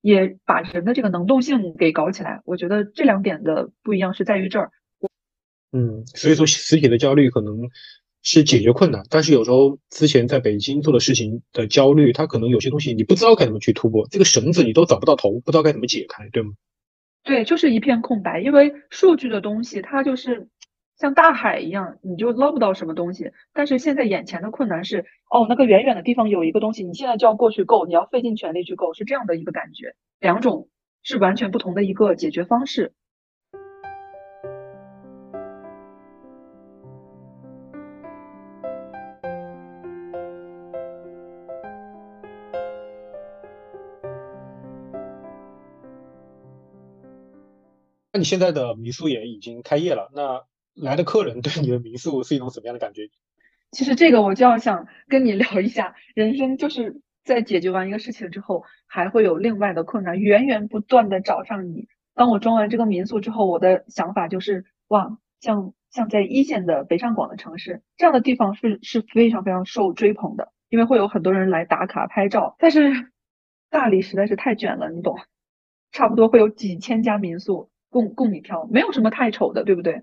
[0.00, 2.40] 也把人的这个能动性给搞起来。
[2.44, 4.70] 我觉得这两点的不一样是在于这儿。
[5.72, 7.68] 嗯，所以说实体的焦虑可能
[8.28, 16.54] 是解决困难，但是有时候之前在北京做的事情的焦虑，它可能有些东西你不知道该怎么去突破，这个绳子你都找不到头，不知道该怎么解开，对吗？
[17.22, 20.48] 对，就是一片空白，因为数据的东西它就是
[20.98, 23.30] 像大海一样，你就捞不到什么东西。
[23.52, 29.94] 但是现在眼前的困难是，哦，那个远远的地方有一个东西，你现在就要过去够，你要费尽全力去够，是这样的一个感觉。
[30.18, 30.68] 两种
[31.04, 32.92] 是完全不同的一个解决方式。
[48.16, 53.10] 那你现在的民宿也已经开业了，那来的客人对你的民宿是一种什么样的感觉？
[53.72, 61.88] 其实这个我就要想跟你聊一下，人生就是在解决完一个事情之后，还会有另外的困难源源不断的找上你。
[62.14, 72.56] 当我装完这个民宿之后，我的想法就是，哇，像像在一线的北上广的城市这样的地方是是非常非常受追捧的，因为会有很多人来打卡拍照。
[72.58, 73.12] 但是
[73.68, 75.18] 大理实在是太卷了，你懂，
[75.92, 77.68] 差不多会有几千家民宿。
[77.96, 80.02] 供供你挑，没有什么太丑的，对不对？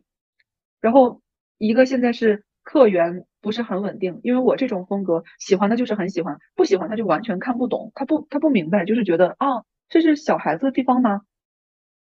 [0.82, 1.22] 然后
[1.60, 11.22] 一个现在是客源不是很稳定，因为我这种风格喜欢的就是很喜欢，不喜欢他就完全看不懂，他不他不明白，就是觉得啊这是小孩子的地方吗？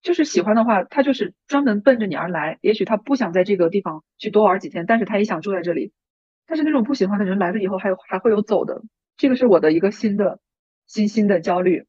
[0.02, 2.60] 就是喜欢的话，他就是专门奔着你而来。
[2.62, 5.92] 也许他不想在这个地方去多玩几天，但是他也想住在这里。
[6.46, 8.82] 但是那种不喜欢的人来了以后，还有还会有走的，
[9.18, 10.40] 这个是我的一个新的
[10.88, 11.86] 新新的焦虑，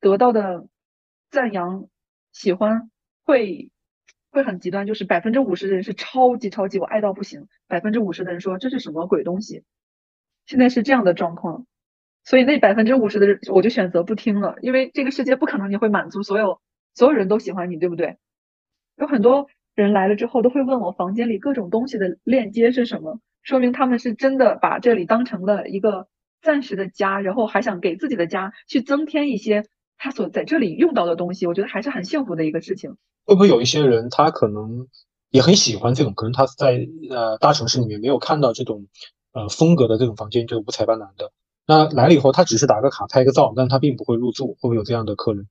[0.00, 0.66] 得到的
[1.30, 1.88] 赞扬
[2.32, 2.90] 喜欢。
[3.28, 3.70] 会
[4.30, 9.64] 会很极端，就是百分之五十的人是超级超级我爱到不行，百分之五十的人说这是什么鬼东西。
[10.46, 11.66] 现在是这样的状况，
[12.24, 16.58] 所以那百分之五十的人我就选择不听了，因为这个世界不可能你会满足所有
[16.94, 18.16] 所有人都喜欢你，对不对？
[18.96, 26.08] 有很多人来了之后都会问我房间里各种东西的链接是什么，说明他们是真的把这里当成了一个
[26.40, 29.64] 暂时的家，然后还想给自己的家去增添一些。
[29.98, 32.96] 他所在这里用到的东西，我觉得还是很幸福的一个事情。
[33.26, 34.86] 会不会有一些人，他可能
[35.30, 38.86] 也很喜欢这种，可能他在呃大城市里面没有看到这种
[39.32, 41.32] 呃风格的这种房间，就五彩斑斓的。
[41.66, 44.54] 那来了以后，他只是打个卡、拍个照，但他并不会入住。
[44.54, 45.46] 会不会有这样的客人？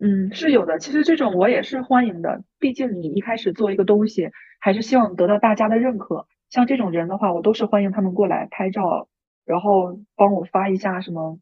[0.00, 0.78] 嗯，是有的。
[0.78, 6.26] 其实这种我也是欢迎的，毕竟你一开始做一个东西，还是希望得到大家的认可。
[6.48, 9.08] 像这种人的话，我都是欢迎他们过来拍照，
[9.44, 11.38] 然后帮我发一下什么。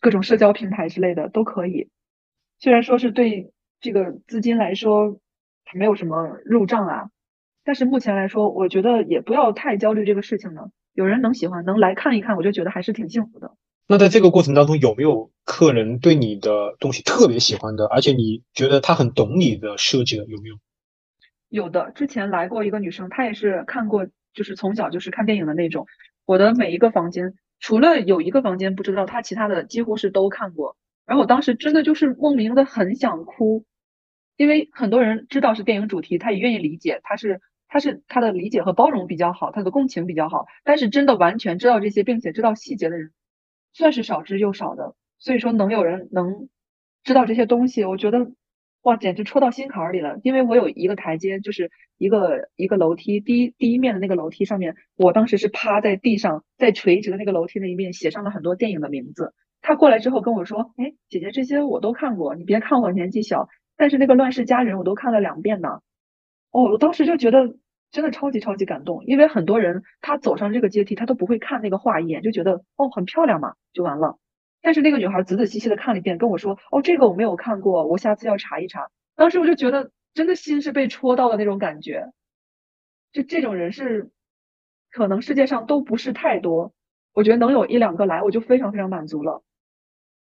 [0.00, 1.88] 各种社交平台之类的都可以，
[2.60, 5.18] 虽然说是对这个资金来说
[5.74, 7.10] 没有什么入账啊，
[7.64, 10.70] 但是目前来说，我觉得也不要太焦虑这个事情了。
[10.92, 13.56] 有人能喜欢，能来看一看，我就觉得还是挺幸福的。
[13.88, 20.58] 那在这个过程当中，有没有客人对你的东西特别喜欢的，而且你觉得他很懂你的设计的，有没有？
[21.48, 25.86] 有的，之前来过一个女生，她也是看过，就是从小就是看电影的那种。
[26.26, 27.34] 我的每一个房间。
[27.60, 30.76] 除了有一个房间不知道，他其他的几乎是都看过。
[31.06, 33.64] 然后我当时真的就是莫名的很想哭，
[34.36, 40.46] 因为很多人知道是电影主题，他也愿意理解，他是他是他的理解和包容比较好，他的共情比较好。
[40.64, 43.12] 但是真的完全知道这些并且知道细节的人，
[43.72, 44.94] 算是少之又少的。
[45.18, 46.48] 所以说能有人能
[47.04, 48.32] 知道这些东西，我觉得。
[48.82, 50.18] 哇，简直戳到心坎里了！
[50.22, 59.34] 因为我有一个台阶，就是一个一个楼梯，第一第一面的那个楼梯上面，我当时是趴在地上，在垂直的那个楼梯那一面写上了很多电影的名字。
[59.60, 65.80] 他过来之后跟我说：“哎，姐姐，这些我都看过，你别看我年纪小，但是那个《乱世佳人》我都看了两遍呢。”
[66.50, 67.56] 哦，我当时就觉得
[67.90, 74.16] 真的超级超级感动，因为很多人他走上这个阶梯，他都不会看那个画一眼，就觉得哦很漂亮嘛，就完了。
[74.62, 82.12] 但是那个女孩仔仔细细的看了一遍，跟我说：“哦，这个我没有看过，我下次要查一查。”当时我就觉得，真的心是被戳到的那种感觉。
[83.12, 84.10] 就这种人是，
[84.90, 86.72] 可能世界上都不是太多。
[87.12, 89.42] 我觉得能有一两个来，我就非常非常满足了。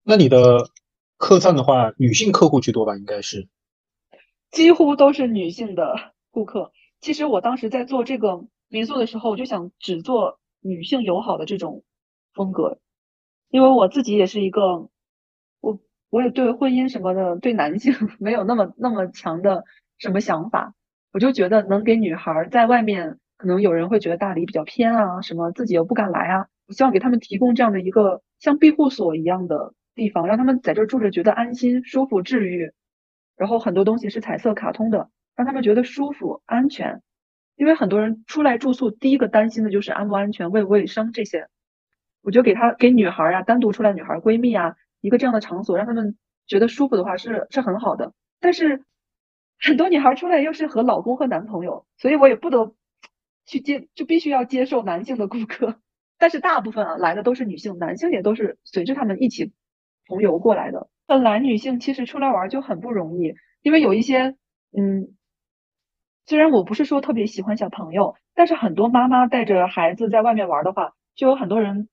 [0.02, 0.70] 那你的
[1.16, 2.96] 客栈的话，女性客户居多吧？
[2.96, 3.48] 应该是，
[4.50, 6.72] 几乎都是女性的顾客。
[7.00, 11.84] 其实我当时在做这个民宿的时候，我就想只做女性友好的这种
[12.34, 12.78] 风格。
[13.56, 14.90] 因为我自己也是一个，
[15.62, 19.64] 我我也对婚姻什么的，对男性 没有那么那么强的
[19.96, 20.74] 什么想法，
[21.10, 32.72] 我就觉得能给女孩在外面，可能有人会觉得大理比较偏啊，什么自己又不敢来啊，我希望给他们提供这样的一个像庇护所一样的地方，让他们在这住着觉得安心、舒服、治愈，
[33.38, 37.00] 然后很多东西是彩色卡通的，让他们觉得舒服、安全。
[37.56, 41.48] 因为很多人出来住宿，第一个担心的就是安不安全、卫不卫生这些。
[42.26, 46.16] 我就给他给女孩呀，单独出来女孩闺蜜啊，一个这样的场所，让他们
[46.48, 48.14] 觉得舒服的话是是很好的。
[48.40, 48.82] 但是
[49.60, 52.74] 很多女孩出来又是和老公和男朋友，所以我也不得
[53.46, 55.76] 去接，就必须要接受男性的顾客。
[56.18, 59.52] 但是大部分啊来的都是女性，男性也都是随着他们一起
[60.08, 60.88] 同游过来的。
[61.06, 64.34] 本来女性其实出来玩就很不容易，因为有一些
[64.76, 65.14] 嗯。
[66.28, 71.88] 虽然我不是说特别喜欢小朋友，但是很多妈妈带着孩子在外面玩的话，就有很多人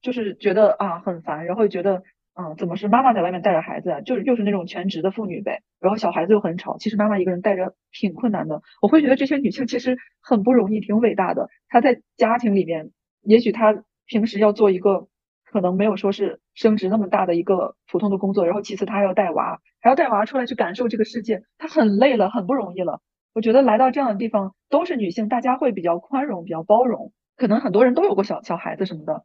[0.00, 2.02] 就是觉得啊很烦，然后觉得
[2.34, 8.62] 嗯怎么是妈妈在外面带着孩子啊，就是又是那种全职的妇女呗，然后小孩子又很吵，其实妈妈一个人带着挺困难的。
[8.80, 11.48] 我会觉得这些女性其实很不容易，挺伟大的。
[11.68, 12.90] 她在家庭里面，
[13.22, 15.08] 也许她平时要做一个
[15.44, 23.00] 可能没有说是升职那么大的一个普通的工作，然后其次她还要带娃，还要带娃出来去感受这个世界，她很累了，很不容易了。
[23.34, 27.12] 我觉得来到这样的地方都是女性，大家会比较宽容、比较包容。
[27.36, 29.22] 可能很多人都有过小小孩子什么的，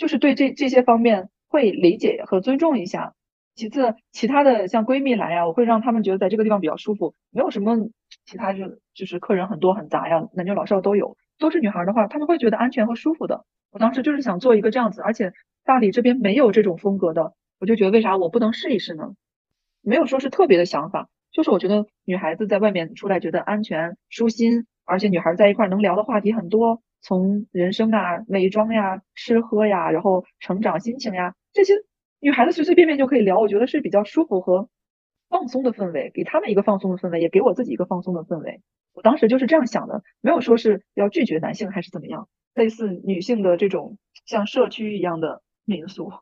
[0.00, 3.12] 就是对这这些方面会理解和尊重一下。
[3.54, 7.76] 其次，其他的像闺蜜来呀，我会让他们觉得在这个地方比较舒服，没有什么
[8.24, 11.18] 其他就就是客人很多很杂呀，男女老少都有。
[11.38, 13.44] 都是女孩的话，他们会觉得安全和舒服的。
[13.70, 15.32] 我当时就是想做一个这样子，而且
[15.66, 19.10] 大理这边没有这种风格的，我就觉得为啥我不能试一试呢？
[19.82, 21.10] 没有说是特别的想法。
[21.30, 31.74] 就是我觉得女孩子在外面出来觉得安全舒心，而且女孩在一块能聊的话题很多，从人生啊、美妆呀、吃喝呀，然后成长心情呀这些，
[32.20, 34.68] 女孩子随随便便就可以聊，我觉得是比较舒服和
[35.28, 38.60] 放松的氛围，给他们一个放松的氛围，也给我自己一个放松的氛围。
[38.92, 46.12] 我当时就是这样想的，没有说是要拒绝男性还是怎么样，类似女性的这种像社区一样的民宿，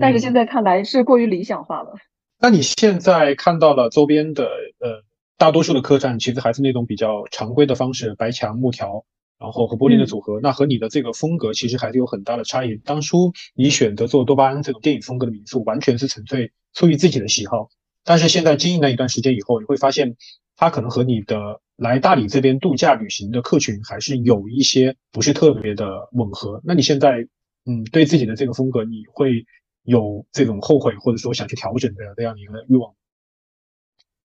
[0.00, 1.94] 但是现在看来是过于理想化了。
[2.38, 4.44] 那你现在看到了周边的
[4.78, 5.02] 呃，
[5.36, 9.04] 大多数的客栈其实还是那种比较常规的方式，白墙木条，
[9.38, 10.40] 然后和玻璃的组合。
[10.40, 12.76] 那和你的这个风格其实还是有很大的差异。
[12.76, 17.68] 当初你选择做多巴胺这种电影风格的民宿，完全是纯粹出于自己的喜好。
[18.04, 20.16] 但是现在经营了一段时间以后，你会发现
[20.56, 26.60] 它可能和你的来大理这边度假旅行的客群还是有一些不是特别的吻合。
[26.64, 27.28] 那你现在
[27.66, 29.46] 嗯，对自己的这个风格，你会？
[29.86, 32.94] 有这种后悔或者说想去调整的这样一个欲望，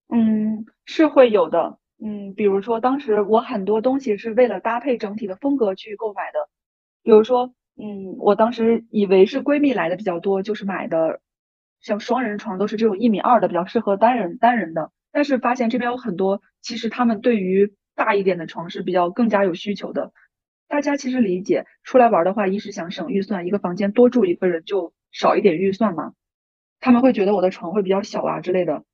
[0.08, 6.48] 嗯，是会有的，嗯，比如说当时我很多东西是为了搭配整体的风格去购买的，
[7.02, 11.20] 比如说，嗯，我当时以为是闺蜜来的比较多，就是买的
[11.80, 20.12] 像双人床都是这种一米二的，比较适合单人单人的，但是发现这边有很多，其实他们对于大一点的床是比较更加有需求的，
[20.68, 24.92] 大家其实理解，出来玩的话，一是想省预算，一个房间多住一个人就。
[25.12, 26.12] 少一点预算嘛，
[26.78, 28.84] 他们会觉得我的床会比较小啊之类的，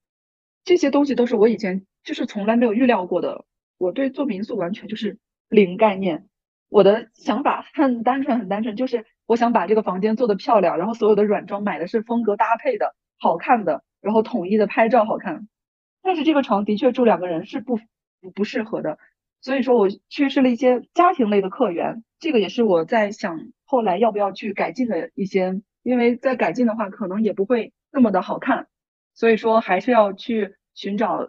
[0.64, 3.44] 这些东西都是我以前就是从来没有预料过的。
[3.76, 5.18] 我对做民宿完全就是
[5.50, 6.26] 零概念，
[6.70, 15.46] 我的想法很单纯很单纯，就是我想把这个房间做的漂亮，然后所有的软装买的是风格搭配的好看的，然后统一的拍照好看。
[16.02, 17.76] 但是这个床的确住两个人是不
[18.22, 18.98] 不不适合的，
[19.42, 25.60] 所以说我缺失了一些家庭类的客源，这个也是我在想后来要不要去改进的一些。
[25.82, 28.66] 因为在改进的话，可能也不会那么的好看，
[29.14, 31.28] 所以说还是要去寻找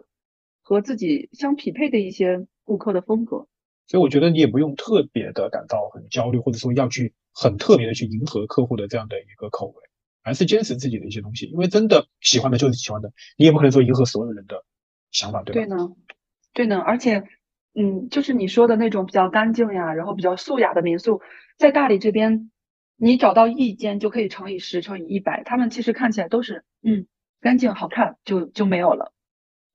[0.68, 3.46] 和自己相匹配的一些顾客的风格。
[3.86, 9.74] 所以我觉得你也不用特别的感到很焦虑，或者说要去很特别的去迎合客户的这样的一个口味，
[10.22, 11.46] 还是坚持自己的一些东西。
[11.46, 14.62] 因为真的喜欢的就是喜欢的，你也不可能说迎合所有人的
[15.10, 15.60] 想法，对吧？
[15.62, 15.88] 对呢，
[16.52, 16.78] 对呢。
[16.78, 17.24] 而且，
[17.72, 21.22] 嗯，就是你说的那种比较干净呀，然后比较素雅的民宿，
[21.56, 22.50] 在大理这边。
[23.00, 27.06] 你找到一间就可以乘以十乘以一百，他们其实看起来都是嗯
[27.40, 29.12] 干净好看，就就没有了。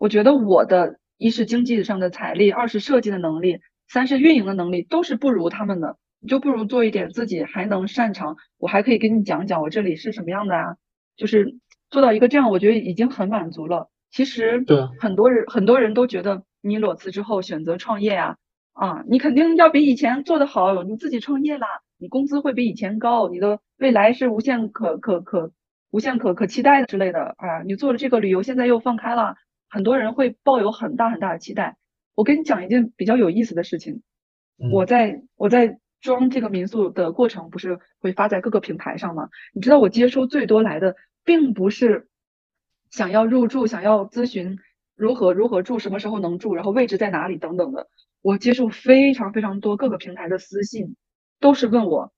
[0.04, 10.76] 我觉得我的一是经济上的财力，二是设计的能力，三是运营的能力都是不如他们的，你就不如做一点自己还能擅长，我还可以给你讲讲我这里是什么样的啊，
[11.16, 11.56] 就是
[11.90, 13.90] 做到一个这样，我觉得已经很满足了。
[14.12, 18.36] 其实对很多人很多人都觉得你裸辞之后选择创业啊，
[18.74, 21.66] 啊，你肯定要比以前做得好，你自己创业啦。
[21.98, 25.54] 你工资会比以前高，你的未来是无限可可可
[25.92, 27.64] 无限可可期待的之类的啊！
[27.66, 29.38] 你做了这个旅游，现在又放开了，
[29.74, 31.78] 很多人会抱有很大很大的期待。
[32.14, 34.04] 我跟你讲一件比较有意思的事情，
[34.72, 39.30] 我在我在装这个民宿的过程，不是会发在各个平台上吗？
[39.52, 42.08] 你知道我接收最多来的，并不是
[42.92, 44.60] 想要入住、想要咨询
[44.96, 47.88] 如何如何住、什么时候能住、然后位置在哪里等等的，
[48.22, 50.96] 我接受非常非常多各个平台的私信。
[51.40, 52.14] 都是问我，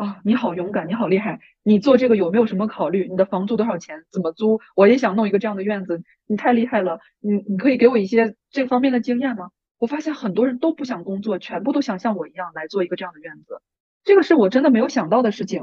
[0.00, 3.06] 啊，你好勇敢，你好厉害，你做这个有没有什么考虑？
[3.10, 4.06] 你的房租多少钱？
[4.10, 4.58] 怎么租？
[4.74, 9.50] 我也想弄一个这样的院子，你太厉害了，你你可以给我一些这方面的经验吗？
[9.76, 13.60] 我发现很多人都不想工作，全部都想像我一样来做一个这样的院子，
[14.02, 15.60] 这个是我真的没有想到的事情。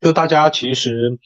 [0.00, 1.20] 就大家其实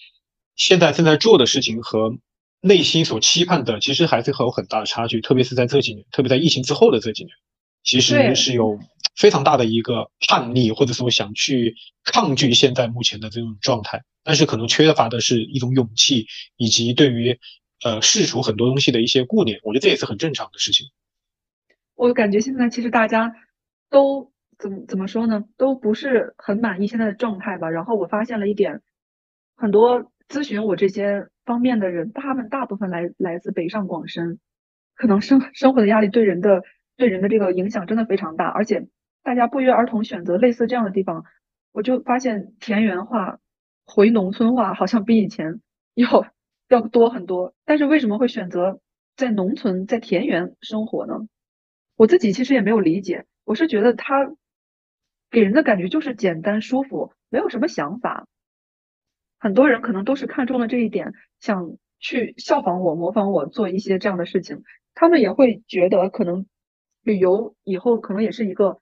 [0.55, 2.19] 现在正在做的事情和
[2.61, 7.35] 内心所期盼的，其实还是有很大的差距，特别是在这几年，特别在疫情之后的这几年，
[7.83, 8.79] 其实是有
[9.17, 17.39] 非常大的一个叛逆，或者说想去抗拒现在目前的这种状态，但是可能缺乏的是一种勇气，以及对于
[17.85, 20.87] 呃世俗很多东西的一些顾念，我觉得这也是很正常的事情。
[21.95, 23.33] 我感觉现在其实大家
[23.91, 27.69] 都怎么怎么说呢，都不是很满意现在的状态吧。
[27.69, 28.81] 然后我发现了一点，
[29.55, 34.41] 很多咨询我这些方面的人，他们大部分来来自北上广深，
[34.95, 36.63] 可能生生活的压力对人的
[36.97, 38.47] 对人的这个影响真的非常大。
[38.47, 38.89] 而且
[39.23, 41.25] 大家不约而同选择类似这样的地方，
[41.73, 43.39] 我就发现田园化、
[43.87, 45.61] 回农村化好像比以前
[45.95, 46.27] 要
[46.69, 47.55] 要多很多。
[47.65, 48.81] 但是为什么会选择
[49.17, 51.15] 在农村在田园生活呢？
[51.97, 54.33] 我自己其实也没有理解，我是觉得他
[55.31, 58.27] 给人的感觉就是简单舒服，没有什么想法。
[59.39, 64.63] 很多人可能都是看中了这一点，想去效仿我、模仿我做一些这样的事情。
[64.95, 66.47] 他们也会觉得，可能
[67.03, 68.81] 旅游以后可能也是一个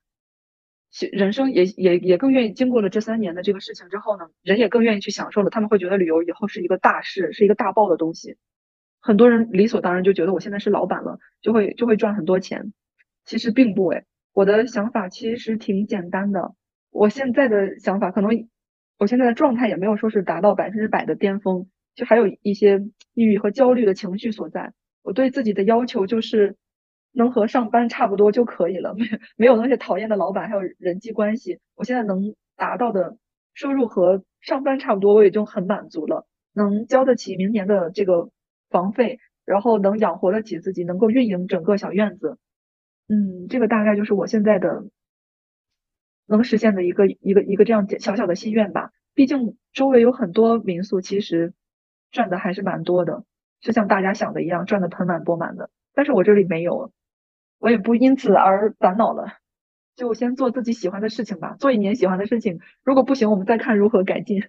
[1.11, 5.49] 人生，也也也更愿意经过了这三年的这个事情之后呢，人也更愿意去享受了。
[5.49, 8.35] 他们会觉得旅游以后是一个大事，是一个大爆的东西。
[8.99, 12.73] 很多人理所当然就觉得我现在是老板了，就会就会赚很多钱。
[13.25, 16.53] 其实并不诶，我的想法其实挺简单的。
[16.89, 18.49] 我现在的想法可能，
[18.97, 22.79] 我现在的状态也没有说是达到百分之百的巅峰，就还有一些
[23.13, 24.73] 抑郁和焦虑的情绪所在。
[25.03, 26.57] 我对自己的要求就是
[27.13, 29.05] 能和上班差不多就可以了，没
[29.37, 31.59] 没有那些讨厌的老板，还有人际关系。
[31.75, 33.17] 我现在能达到的
[33.53, 36.25] 收入和上班差不多，我也就很满足了。
[36.53, 38.29] 能交得起明年的这个
[38.69, 42.37] 房费，然后能养活得起自己，能够运营整个小院子。
[43.07, 44.83] 嗯，这个大概就是我现在的
[46.27, 48.91] 能实现的一个一个一个这样小小的心愿吧。
[49.13, 51.53] 毕竟周围有很多民宿，其实
[52.11, 53.23] 赚的还是蛮多的，
[53.59, 55.69] 就像大家想的一样，赚的盆满钵满的。
[55.93, 56.91] 但是我这里没有，
[57.61, 59.37] 我也不因此而烦恼了，
[59.95, 62.59] 就先做自己喜欢的事情吧，做一年喜欢的事情。
[62.83, 64.43] 如果不行，我们再看如何改进。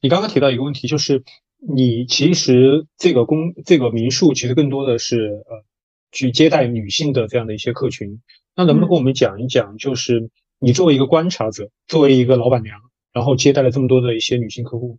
[0.00, 1.22] 你刚刚提到一个问题，就是
[1.58, 5.64] 你其实这个公这个民宿其实更多的是呃。
[6.10, 8.22] 去接待女性的这样的一些客群，
[8.56, 12.80] 那能不能跟我们讲一讲，就是你作为一个观察者，作为一个老板娘，
[13.12, 14.98] 然后接待了这么多的一些女性客户，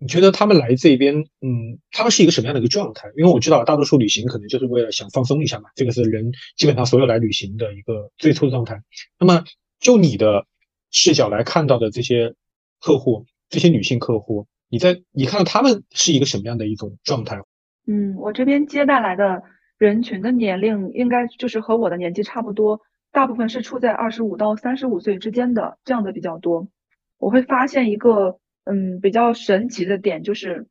[0.00, 3.08] 你觉得他们来这边，嗯，他们是一个什么样的一个状态？
[3.16, 8.80] 因为我知道大多数旅行可能就是为了想放松一下嘛，这个是人基本上所有来旅行的一个最初的状态。
[9.18, 9.44] 那么
[9.78, 10.46] 就你的
[10.90, 12.34] 视角来看到的这些
[12.80, 17.40] 客户，这些女性客户，你在你看到他们是一个什么样的一种状态？
[17.86, 19.42] 嗯，我这边接待来的。
[19.80, 22.82] 人群的年龄应该就是和我的年纪差不多，
[23.12, 26.68] 大部分是处在二十五到三十五岁之间的，这样的比较多。
[27.16, 28.38] 我会发现一个
[28.70, 30.68] 嗯比较神奇的点，就是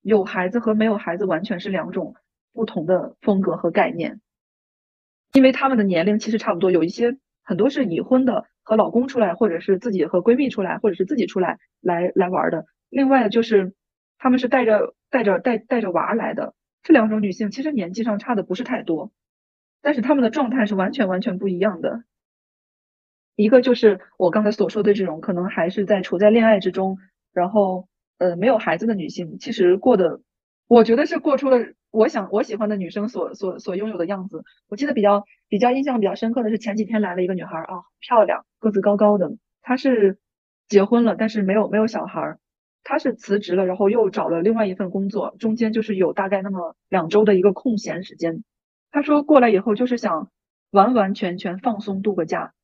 [0.00, 2.14] 有孩子和没有孩子完全是两种
[2.52, 4.20] 不同的风格和概念，
[5.32, 12.64] 因为他们的年龄其实差不多，有一些很多是已婚的，和老公出来，或者是自己和闺蜜出来，或者是自己出来来来玩的。
[12.88, 13.74] 另外就是
[14.18, 16.54] 他们是带着带着带带着娃来的。
[16.82, 19.12] 这两种女性其实年纪上差的不是太多，
[19.82, 22.02] 但是她们的状态是完全完全不一样的。
[23.36, 26.98] 一个就是我刚才所说的这种，可能还是在处在恋爱之中，
[27.32, 30.20] 然后呃没有孩子的女性，其实过的，
[30.68, 31.58] 我觉得是过出了
[31.90, 34.44] 我想我喜欢的女生所所所拥有的样子。
[34.68, 40.18] 我记得比较比较印象比较深刻的是前几天来了一个女孩啊，漂亮，个子高高的，她是
[40.68, 42.38] 结婚了，但是没有没有小孩。
[42.84, 48.42] 他是辞职了，然后又找了另外一份工作，中间就是有大概那么两周的一个空闲时间。
[48.90, 50.32] 他说过来以后就是想
[50.72, 52.54] 完完全全放松度个假，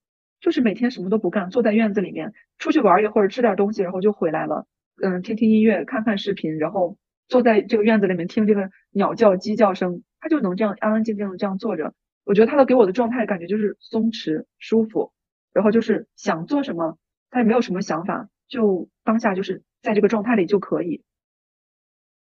[0.40, 4.66] 就是每天什么都不干，坐在院子里面出去玩一会儿，吃点东西，然后就回来了。
[5.02, 6.96] 嗯，听听音乐，看看视频，然后
[7.28, 11.94] 坐在这个院子里面听这个鸟叫、鸡叫声，他就能这样安安静静的这样坐着。
[12.24, 15.12] 我觉得他的给我的状态感觉就是松弛、舒服，
[15.52, 16.98] 然后就是想做什么，
[17.30, 19.62] 他也没有什么想法，就当下就是。
[19.80, 21.04] 在这个状态里就可以。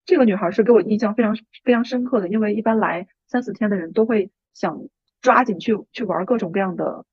[0.07, 4.89] 这个女孩是给我印象非常非常深刻的，因为一般来三四天的人都会想
[5.21, 7.05] 抓紧去去玩各种各样的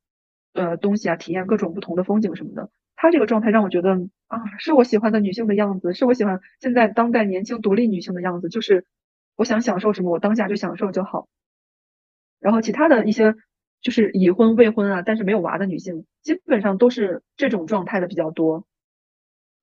[0.53, 2.69] 呃东西啊，体验各种不同的风景什么的。
[2.95, 3.93] 她这个状态让我觉得
[4.27, 8.85] 啊，是我喜欢的女性的样子，是我喜欢现在当代年轻独立女性的样子，就是
[9.35, 11.27] 我想享受什么，我当下就享受就好。
[12.39, 13.35] 然后其他的一些
[13.81, 18.65] 就是已婚未婚啊，但是没有娃的女性，基本上都是这种状态的比较多。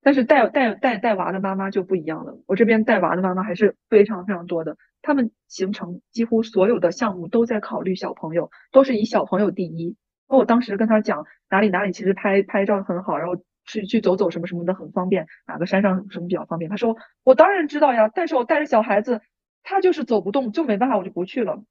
[0.00, 9.96] 但是带带带带娃的妈妈就不一样了，我这边带娃的妈妈还是非常非常多的，他们行程几乎所有的项目都在考虑小朋友，都是以小朋友第一。
[10.28, 16.70] 那我当时跟他讲哪里哪里其实拍拍照很好，然后去去走走什么什么的很方便，哪个山上什么比较方便？
[16.70, 19.20] 他说我当然知道呀，但是我带着小孩子，
[19.62, 21.62] 他就是走不动，就没办法，我就不去了。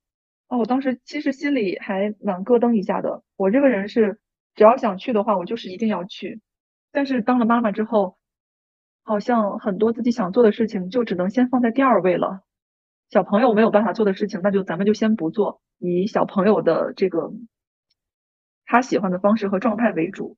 [0.47, 3.22] 哦，我当时其实心里还蛮咯噔一下的。
[3.36, 4.20] 我这个人是
[4.55, 6.41] 只要想去的话，我就是一定要去。
[6.91, 8.18] 但是当了妈妈之后，
[9.03, 12.41] 好像很多自己想做的事情就只能先放在第二位了。
[13.10, 17.32] 小朋友没有办法做的事情，那就咱们就先不做，以小朋友的这个
[18.68, 20.38] 他喜欢的方式和状态为主。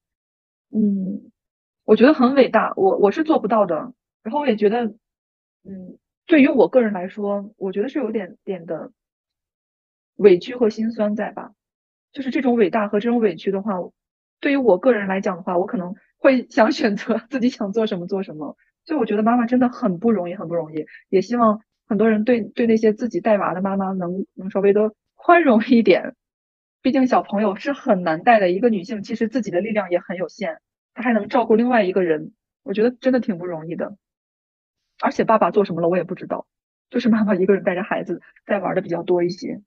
[0.71, 1.31] 嗯，
[1.83, 3.91] 我觉得很伟大，我我是做不到的。
[4.23, 4.85] 然后我也觉得，
[5.65, 8.91] 嗯，对于我个人来说，我觉得是有点点的。
[10.15, 11.51] 委屈和心酸在吧？
[12.11, 13.73] 就是这种伟大和这种委屈的话，
[14.39, 18.55] 对于我个人来讲的话，我可能会想选择自己想做什么做什么。
[18.85, 20.85] 所以我觉得妈妈真的很不容易，很不容易。
[21.09, 26.15] 也希望很多人对对那些自己带娃的妈妈能能稍微的宽容一点。
[26.81, 30.59] 毕竟小朋友是很难带的，一个女性其实自己的力量也很有限，
[30.93, 33.97] 她还能照顾另外一个人，我觉得真的挺不容易的。
[35.01, 36.47] 而且爸爸做什么了我也不知道，
[36.89, 39.61] 就是妈妈一个人带着孩子在玩的比较多一些。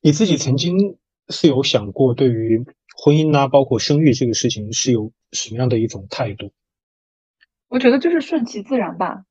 [0.00, 0.96] 你自己曾经
[1.28, 2.64] 是有想过，对于
[2.96, 6.52] 婚姻啊，包括生育这个事情，是有什么样的一种态度？
[7.68, 9.24] 我觉得就是顺其自然吧，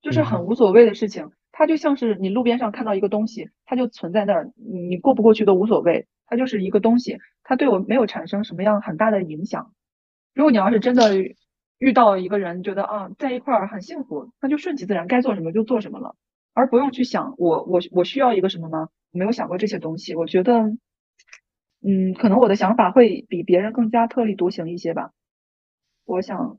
[0.00, 1.30] 就是很无所谓的事情。
[1.52, 6.06] 它就像是你路边上看到一个东西，它就存在那儿，你过不过去都无所谓。
[6.26, 9.74] 它就是一个东西，它对我没有产生什么样很大的影响。
[10.34, 11.12] 如果你要是真的
[11.76, 16.16] 遇到一个人，觉得啊在一块儿很幸福，那就顺其自然，该做什么就做什么了，
[16.54, 18.88] 而不用去想我我我需要一个什么吗？
[19.12, 20.76] 没有想过这些东西，我觉得，
[21.82, 25.12] 嗯，可能我的想法会比别人更加特立独行一些吧。
[26.04, 26.58] 我想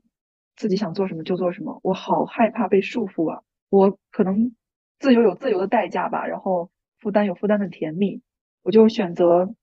[0.56, 3.42] 自己想做什么就做什么，我好害怕被束缚啊。
[3.68, 4.54] 我可能
[5.00, 8.22] 自由有自由的代价吧，然后负担有负担的甜蜜，
[8.62, 9.54] 我就选择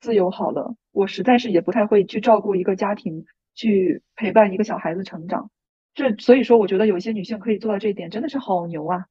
[0.00, 0.76] 自由好了。
[0.92, 5.50] 我实在是也不太会去照顾一个家庭，去陪伴一个小孩子成长。
[5.94, 9.06] 这所以说，我觉得有一些女性可以做到这一点，真的是好牛啊。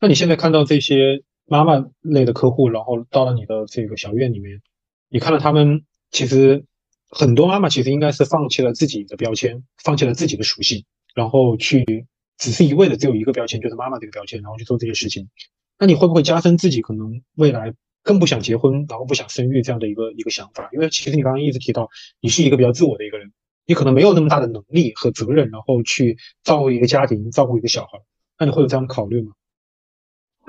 [0.00, 1.24] 那你现在看到这些？
[1.50, 4.62] 妈妈类的客户，然后到了你的这个小院里面，
[5.08, 6.64] 你看到他们其实
[7.08, 12.06] 很多妈妈其实应该是放弃了自己的标签，放弃了自己的属性，然后去
[12.38, 15.28] 只是一味的只有一个标签，就是妈妈这个标签，然后去做这些事情。
[15.76, 17.74] 那你会不会加深自己可能未来
[18.04, 20.68] 更不想结婚，然后不想生育这样的一个一个想法？
[20.72, 21.88] 因为其实你刚刚一直提到
[22.20, 23.32] 你是一个比较自我的一个人，
[23.66, 27.98] 你可能没有那么大的能力和责任，然后去照顾一个家庭，照顾一个小孩。
[28.38, 29.32] 那你会有这样考虑吗？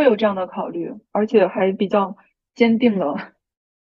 [0.02, 2.18] 会有这样的考虑，而且还比较
[2.56, 3.34] 坚定了。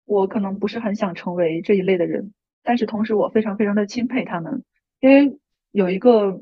[0.05, 4.63] 我可能不是很想成为这一类的人，但是同时我非常非常的钦佩他们，
[5.01, 5.38] 因为
[5.72, 6.41] 有一个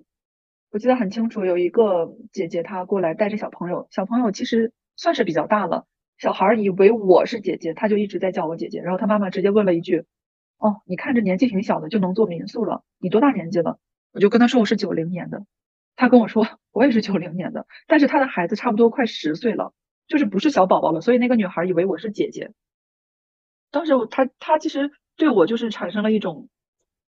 [0.70, 5.88] 我记得很清楚，有一个姐姐她过来带着小朋友，小朋友其实算是比较大了，
[6.20, 10.06] 小孩以为我是姐姐，他就一直在叫我姐姐，然后他妈妈直接问了一句
[10.60, 13.80] ：“哦，你看着年纪挺小的，就能做民宿了，你多大年纪了？”
[14.14, 15.44] 我就跟他说我是九零年的。
[15.96, 19.74] 他跟我说，我也是九零年的，但是他的孩子差不多快十岁了，
[20.08, 22.52] 就是不是小宝宝了，所以那个女孩以为我是姐姐。
[23.72, 26.50] 当时他他其实对我就是产生了一种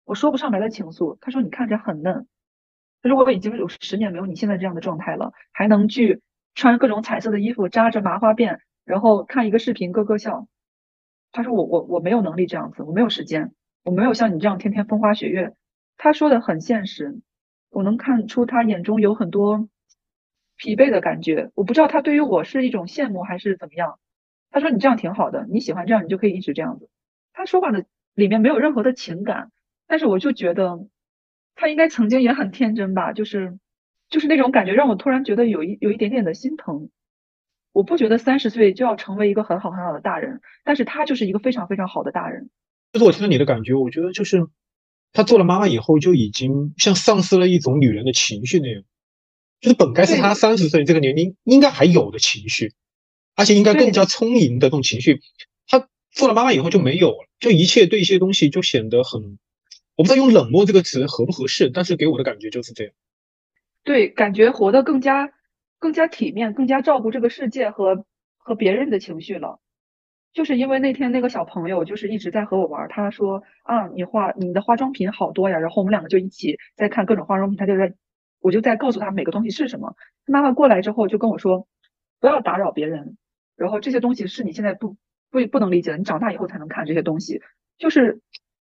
[0.05, 1.17] 我说不上来的情愫。
[1.21, 2.27] 他说你看着很嫩，
[3.01, 6.21] 他说我已经有十年没有你现在这样的状态了，还能去
[6.55, 10.47] 穿各种彩色的衣服，扎着麻花辫，然后看一个视频咯咯笑。
[11.31, 13.53] 他说我我我没有能力这样子，我没有时间，
[13.83, 15.53] 我没有像你这样天天风花雪月。
[15.95, 17.21] 他说的很现实。
[17.73, 19.67] 我能看出他眼中有很多
[20.55, 23.99] 疲惫的感觉，我不知道他对于我是一种羡慕还是怎么样。
[24.51, 26.87] 他说你这样挺好的，你喜欢这样，你就可以一直这样子。
[27.33, 29.51] 他说话的里面没有任何的情感，
[29.87, 30.87] 但是我就觉得
[31.55, 33.57] 他应该曾经也很天真吧，就是
[34.07, 36.89] 就是那种感觉让我突然觉得有一有一点点的心疼。
[37.71, 42.51] 我不觉得三十岁就要成为一个很好很好的大人，但是他就是一个非常非常好的大人。
[42.91, 44.47] 就是我听到你的感觉，我觉得就是。
[45.13, 48.83] 她做了妈妈以后，就已经像丧失了一种女人的情绪那样，
[49.61, 52.73] 就是本该是她三十岁这个年龄应该还有的情绪，
[53.35, 55.21] 而且应该更加充盈的这种情绪，
[55.67, 59.37] 她做了妈妈以后就没有了，就一切对一些东西就显得很，
[59.95, 62.93] 我不知道用冷漠这个词合不合适，但是给我的感觉就是这样。
[63.83, 65.31] 对，感觉活得更加
[65.77, 68.05] 更加体面，更加照顾这个世界和
[68.37, 69.59] 和别人的情绪了。
[70.33, 77.93] 就是因为那天那个小朋友就是一直在和我玩，他说啊，你化你的化妆品好多呀，然后我们两个就一起在看各种化妆品，他就在，
[78.41, 79.95] 我就在告诉他每个东西是什么。
[80.25, 81.67] 妈妈过来之后就跟我说，
[82.19, 83.15] 不要打扰别人，
[83.55, 84.97] 然后这些东西是你现在不
[85.29, 87.39] 不不能理解的，你长大以后才能看这些东西。
[87.77, 88.19] 就是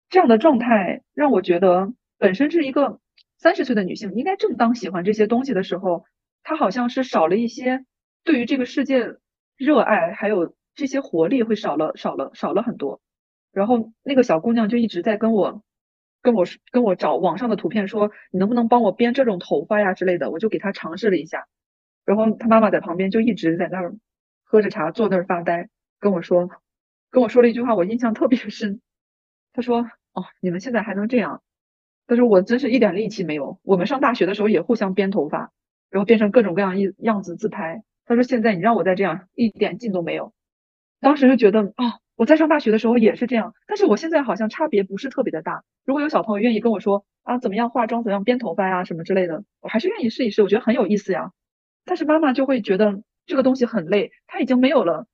[0.08, 2.98] 这样的状态让我觉得，本身是一个
[3.38, 6.06] 三十岁的女性应该正当喜欢这些东西的时候，
[6.42, 7.84] 她好像是少了一些
[8.24, 9.14] 对于这个世界
[9.56, 10.56] 热爱，还有。
[10.74, 13.00] 这些活力会少了，少了，少了很多。
[13.52, 15.62] 然后那个小姑娘就一直在跟我，
[16.22, 20.30] 跟我跟我找网上的图片，说你能不能帮我编这种头发呀之类的。
[20.30, 21.46] 我就给她尝试了一下。
[22.04, 23.94] 然后她妈妈在旁边就一直在那儿
[24.44, 25.68] 喝着茶，坐那儿发呆，
[26.00, 26.48] 跟我说，
[27.10, 28.80] 跟我说了一句话，我印象特别深。
[29.52, 29.82] 她说
[30.14, 31.42] ：“哦，你们现在还能这样？”
[32.08, 33.60] 她说：“我真是一点力气没有。
[33.62, 35.52] 我们上大学的时候也互相编头发，
[35.90, 40.32] 然后变成各种各样一样子自拍。”她说：“现在你让我再这样，一点劲都没有。”
[41.02, 45.64] 当时就觉得啊，我在上大学的时候也是这样，但是我现在好像差别不是特别的大。
[45.84, 51.32] 如果有小朋友愿意跟我说啊，怎么样化妆，怎么样编头发呀，什么之类的，我还是愿意试一试，我觉得很有意思呀。
[51.84, 55.06] 但是妈妈就会觉得这个东西很累，她已经没有了，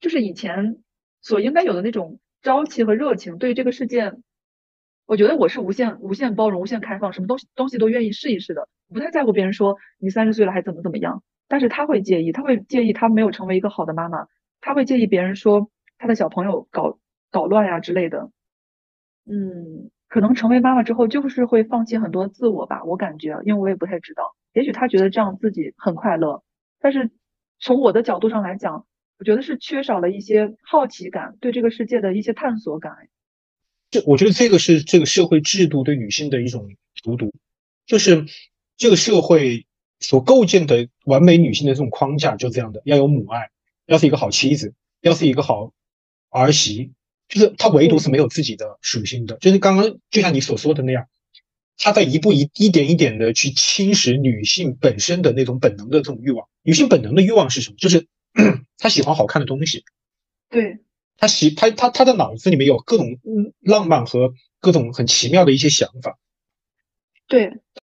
[0.00, 0.76] 就是以前
[1.20, 3.38] 所应该有的那种朝气和热情。
[3.38, 4.14] 对这个世界，
[5.04, 11.24] 我觉得我是无限无限包容、无限开放，什么东西东西都愿意试一试的，不太在乎别人说你三十岁了还怎么怎么样。
[11.48, 14.28] 但是她会介意，她会介意她没有成为一个好的妈妈。
[14.60, 16.98] 他会介意别人说他的小朋友搞
[17.30, 18.30] 搞乱呀之类的，
[19.24, 26.42] 嗯，可能成为妈妈之后就是会放弃很多自我吧，我感觉，因为我也不太知道，也许他觉得这样自己很快乐，
[26.80, 27.10] 但是
[27.60, 28.86] 从我的角度上来讲，
[29.18, 33.08] 我觉得是缺少了一些好奇感，对这个世界的一些探索感。
[33.90, 36.68] 这我觉得这个是这个社会制度对女性的一种
[37.02, 37.32] 荼毒，
[37.86, 38.26] 就是
[38.76, 39.66] 这个社会
[39.98, 43.50] 所构建的完美女性的这种框架就这样的，要有母爱。
[43.88, 45.72] 要是一个好妻子，要是一个好
[46.28, 46.92] 儿媳，
[47.26, 49.38] 就是她唯独是没有自己的属性的。
[49.38, 51.06] 就是刚刚就像你所说的那样，
[51.78, 56.46] 她在一步一一点一点的去侵蚀女性本身的那种本能的这种欲望。
[56.62, 57.76] 女性本能的欲望是什么？
[57.78, 58.06] 就是
[58.76, 59.84] 她喜欢好看的东西。
[60.50, 60.80] 对，
[61.16, 63.06] 她喜她她她的脑子里面有各种
[63.60, 66.18] 浪漫和各种很奇妙的一些想法。
[67.26, 67.44] 对，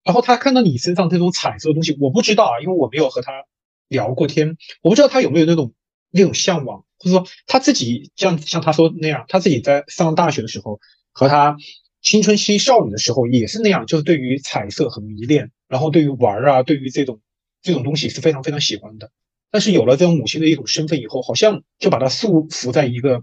[0.04, 3.44] 然后她看到你身上这种彩色的东西，我不知道啊，因为我没有和她
[3.88, 5.74] 聊过天，我不知道她有没有那种。
[6.12, 10.78] 那种向往，或者说他自己像像他说那样，他自己在上大学的时候
[11.10, 11.56] 和他
[12.00, 17.20] 青春期少女的时候也是那样，就是对于彩色很迷恋，然后对于玩啊，对于这种
[17.62, 19.10] 这种东西是非常非常喜欢的。
[19.50, 23.22] 但是有了这种母亲的一种身份以后，好像就把他束缚在一个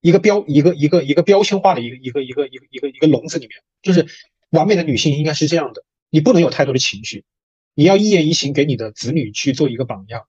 [0.00, 3.58] 一个标一个一个一个标签化的一个一个一个一个一个一个笼子里面。
[3.82, 4.06] 就是
[4.50, 7.24] 完美的女性应该是这样的，你不能有太多的情绪，
[7.74, 10.22] 你要一言一行给你的子女去做一个榜样。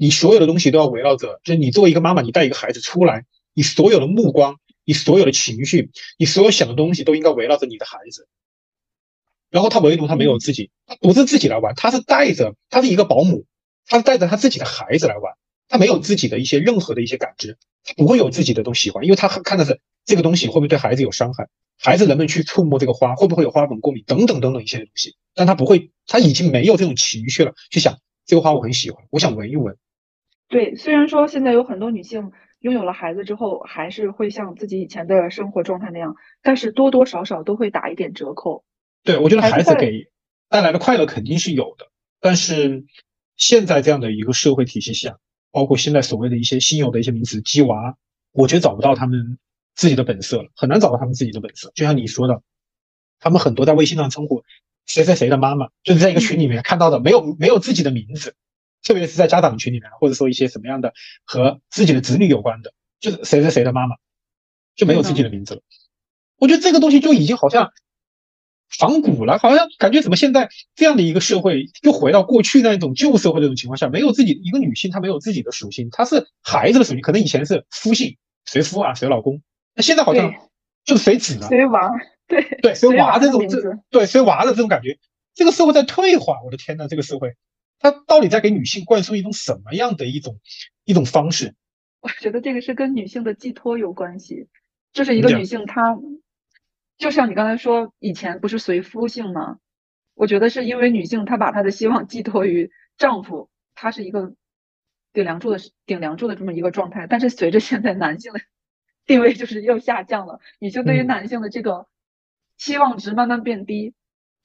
[0.00, 8.28] 你所有的东西都要围绕着，就是你作为一个妈妈，你带一个孩子出来，你所有的目光，你所有的情绪，你所有想的东西都应该围绕着你的孩子。
[9.50, 13.44] 然后他唯独他没有自己，他不是自己来玩，他是带着，他是一个保姆，
[13.86, 15.34] 他是带着他自己的孩子来玩，
[15.68, 29.76] 他没有自己的一些任何的一些感知，他不会有自己的东西喜欢，因为他看的是这个东西会不会对孩子有伤害，孩子能不能去触摸这个花，会不会有花粉过敏等等等等一些东西，但他不会，他已经没有这种情绪了，去想这个花我很喜欢，我想闻一闻。
[30.48, 38.64] 对，虽然说现在有很多女性拥有了孩子之后，还是会像自己以前的生活状态那样，但是多多少少都会打一点折扣。
[39.04, 40.08] 对，我觉得孩子给
[40.48, 41.86] 带来的快乐肯定是有的，
[42.20, 42.84] 但是
[43.36, 45.18] 现在这样的一个社会体系下，
[45.52, 47.96] 包括现在所谓的一些新有的一些名词“鸡娃”，
[48.32, 49.38] 我觉得找不到他们
[49.74, 51.70] 自己的本色了，很难找到他们自己的本色。
[51.74, 52.42] 就像你说的，
[53.20, 54.42] 他们很多在微信上称呼
[54.86, 58.34] 谁谁谁的妈妈，就是在一个群里面看到的，没有没有自己的名字。
[58.82, 60.92] 特别是在家长群里面，或者说一些什么样的
[61.24, 63.96] 和自己的子女有关的，就是谁谁谁的妈妈，
[64.76, 65.62] 就没有自己的名字了。
[66.38, 67.72] 我觉得这个东西就已经好像
[68.78, 79.42] 仿古了，好像感觉怎么现在这样的一个社会又回到过去那一种旧社会这种情况下，没有自己一个女性，她没有自己的属性，她是孩子的属性，可能以前是夫姓，谁夫啊，谁老公，
[79.74, 80.32] 那现在好像
[80.84, 81.90] 就是谁子啊，谁娃，
[82.28, 83.58] 对对，谁娃这种这
[83.90, 84.98] 对谁娃的这种感觉，
[85.34, 87.34] 这个社会在退化，我的天呐，这个社会。
[87.78, 90.38] 他到底在给女性灌输一种什么样的一种
[90.84, 91.54] 一种方式？
[92.00, 94.48] 我觉得这个是跟女性的寄托有关系。
[94.92, 95.98] 就是一个女性，她
[96.96, 99.58] 就像你刚才说，以前不是随夫姓吗？
[100.14, 104.34] 我觉得是因为女性她把她的希望寄托于丈夫，她是一个
[105.12, 107.06] 顶梁柱的顶梁柱的这么一个状态。
[107.06, 108.40] 但是随着现在男性的
[109.04, 111.86] 地位就是又下降了，女性对于男性的这个
[112.56, 113.94] 期望值慢慢变低。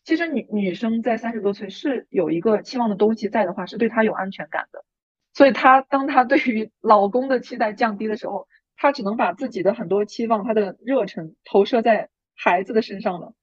[0.03, 4.83] 其实女女生在三十多岁是有一个期望的东西在的话，是对她有安全感的。
[5.33, 13.33] 所以她当她对于老公的期待降低的时候，她只能把自己的很多期望、她的热忱投射在孩子的身上了。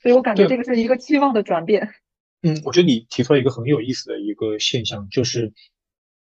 [0.00, 1.90] 所以我感觉这个是一个期望的转变。
[2.42, 5.52] 嗯，我觉得你提出了一个很有意思的一个现象，就是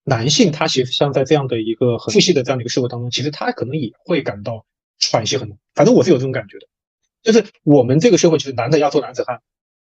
[0.06, 4.66] 男性他其实像在这样的一个很父系的这样的一个社会当中，其实他可能也会感到
[5.00, 5.58] 喘息很难。
[5.74, 6.68] 反正我是有这种感觉的，
[7.28, 9.42] 就是我们这个社会就是男的要做男子汉，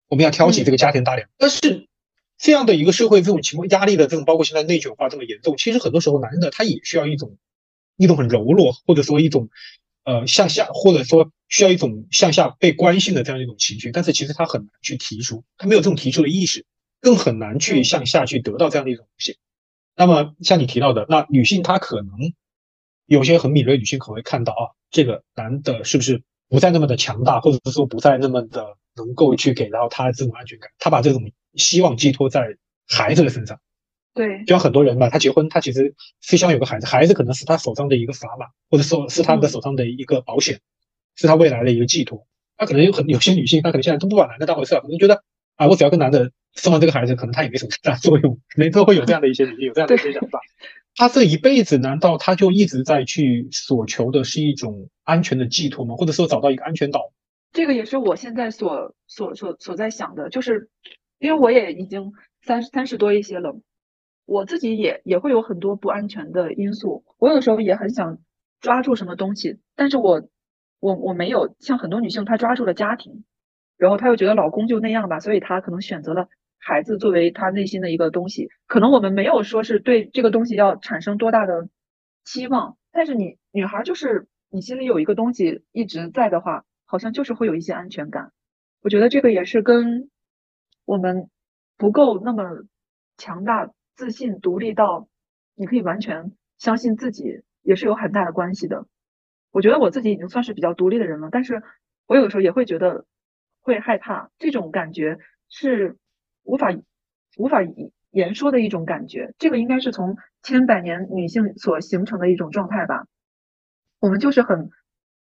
[0.09, 1.29] 我们要挑起这个家庭大梁。
[1.37, 1.87] 但是
[2.39, 7.37] 这样的一个社会这种情况压力的这种，包括现在内卷化这么严重，其实很多时候男的他也需要一种
[7.97, 9.49] 一种很柔弱，或者说一种。
[10.07, 16.63] 呃，向下或者说需要一种向下被关心的这样一种情绪，但是其实他很难去提出，他没有这种提出的意识，
[17.01, 19.39] 更很难去向下去得到这样的一种东西。
[19.95, 22.11] 那么像你提到的，那女性她可能
[23.07, 33.59] 有些很敏锐女性可能会看到啊，这个男的是不是不再那么的强大，或者是说不再那么的能够去给到他这种安全感，他把这种希望寄托在孩子的身上。
[34.13, 40.61] 对，就像很多人吧，他结婚，他其实是希望有个孩子，孩子可能是他手上的一个砝码，或者说是他的手上的一个保险，
[41.15, 42.25] 是他未来的一个寄托。
[42.57, 45.21] 他可能有很有些女性，她可能现在都不把男的当回事，可能觉得
[45.57, 50.39] 啊，我只要跟男的生完这个孩子，可能他也没什么大作用，可能都会有这样的一些女性有这样的一些想法。
[50.95, 55.95] 他这一辈子难道他就一直在去所求的是一种安全的寄托吗？
[55.95, 57.11] 或者说找到一个安全岛？
[57.51, 60.69] 这个也是我现在所所所所在想的，就是
[61.19, 63.59] 因为我也已经三三十多一些了。
[64.25, 68.17] 我自己也也会有很多不安全的因素，我有的时候也很想
[68.59, 70.27] 抓住什么东西，但是我
[70.79, 73.23] 我我没有像很多女性，她抓住了家庭，
[73.77, 76.27] 然后她又觉得老公就那样吧，所以她可能选择了
[76.65, 78.49] 孩子作为他内心的一个东西。
[78.65, 81.69] 可能我们没有说是对这个东西要产生多大的
[82.23, 88.31] 期望，但是你女孩就是你心里有一个东西一直在的话，好像就是会有一些安全感。
[88.81, 90.09] 我觉得这个也是跟
[90.85, 91.29] 我们
[91.77, 92.65] 不够那么
[93.17, 93.71] 强大。
[93.97, 95.07] 自信、独立到
[95.55, 98.87] 你可以完全相信自己，也是有很大的关系的。
[99.51, 101.63] 我觉得我自己已经算是比较独立的人了，但是
[102.07, 103.05] 我有的时候也会觉得
[103.61, 105.95] 会害怕，这种感觉是
[106.45, 106.69] 无法
[107.37, 107.59] 无法
[108.11, 109.33] 言说的一种感觉。
[109.37, 113.07] 这个应该是从千百年女性所形成的一种状态吧。
[113.99, 114.69] 我们就是很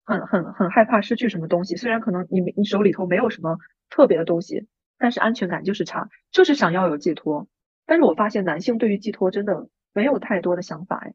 [0.04, 3.58] 很很很害怕失去什么东西，虽然可能你你手里头没有什么
[3.90, 7.48] 特别的东西，但是安全感就是差，就是想要有寄托。
[7.86, 11.14] 但是我发现男性对于寄托真的没有太多的想法，哎，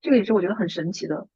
[0.00, 1.28] 这个也是我觉得很神奇的。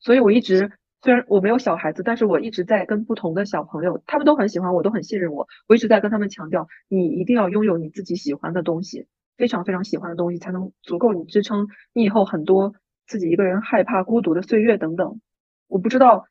[0.00, 5.48] 所以我一直虽然我没有小孩子，但是我一直在跟不同的小朋友，他们都很喜欢我，都很信任我。
[5.68, 12.74] 我一直在跟他们强调，你一定要拥有你自己喜欢的东西，非常非常喜欢的东西，才能足够你支撑你以后很多
[13.06, 15.20] 自己一个人害怕孤独的岁月等等。
[15.66, 16.26] 我不知道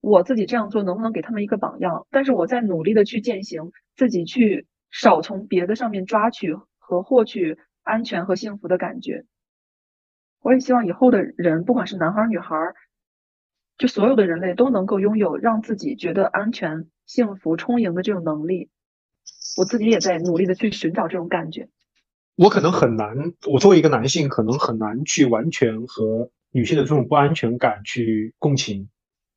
[0.00, 6.56] 我自己这样做能不能给他们一个榜样，但是我在努力的去践行，自己去少从别的上面抓取。
[6.90, 9.24] 和获取安全和幸福的感觉，
[10.42, 12.56] 我也希望以后的人，不管是男孩女孩，
[13.80, 18.68] 就所有的人类都能够拥有让自己觉得安全、幸福、充盈的这种能力。
[19.56, 21.70] 我自己也在努力的去寻找这种感觉。
[22.36, 23.16] 我可能很难，
[23.50, 28.90] 我作为一个男性，可能很难去完全和女性的这种不安全感去共情。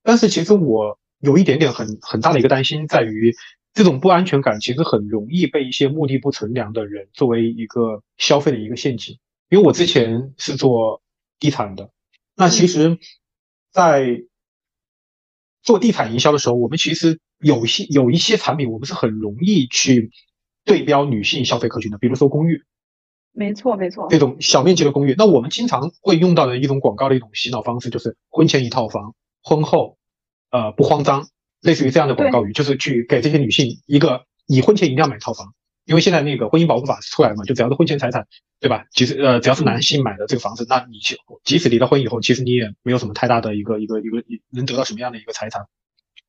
[0.04, 3.34] 但是其实我有一点点很很大的一个担心在于。
[3.76, 9.18] 这种不安全感其实很容易被一些目的不纯良的人作为一个消费的一个陷阱。
[9.50, 11.02] 因为我之前是做
[11.39, 11.89] 地产的，
[12.36, 13.00] 那其实，
[13.72, 14.22] 在
[15.64, 20.11] 做地产营销的时候，我们其实有些有一些产品，我们是很容易去
[20.66, 22.61] 对标女性消费客群的，比如说公寓。
[23.32, 24.07] 没错，没错。
[24.09, 29.97] 这种小面积的公寓，那我们经常会用到的一种广告的一种洗脑方式，就是婚前一套房，婚后，
[30.51, 31.28] 呃，不慌张。
[31.61, 35.53] 类似于这样的广告语，就是去给这些女性一个，你婚前一定要买套房，
[35.86, 38.26] 因为现在那个婚姻保护法出来了嘛，就只要是婚前财产，
[38.60, 38.86] 对吧？
[38.92, 41.00] 其实呃，只要是男性买的这个房子，那你
[41.44, 45.66] 即使离了婚以后，其实你也没有什么太大的一个一个一个能得到什么样的一个财产。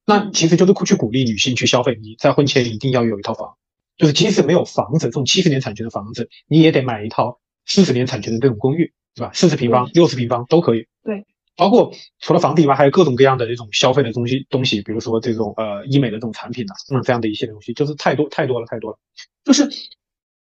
[0.07, 3.57] 那其实就是去鼓励女性去消费，你在婚前一定要有一套房，
[3.97, 9.31] 就是即使没有房子，这种七十年产权的房子，你也得买一套四十年产权的这种公寓，对吧？
[9.33, 10.87] 四十平方、六十平方都可以。
[11.05, 11.25] 对。
[11.57, 18.99] 包括除了房子以外，还有各种各样的这种消费的东西东西，比如说这种呃医美的这种产品呐，嗯，这样的一些东西，就是太多太多了，太多了。
[19.45, 19.69] 就是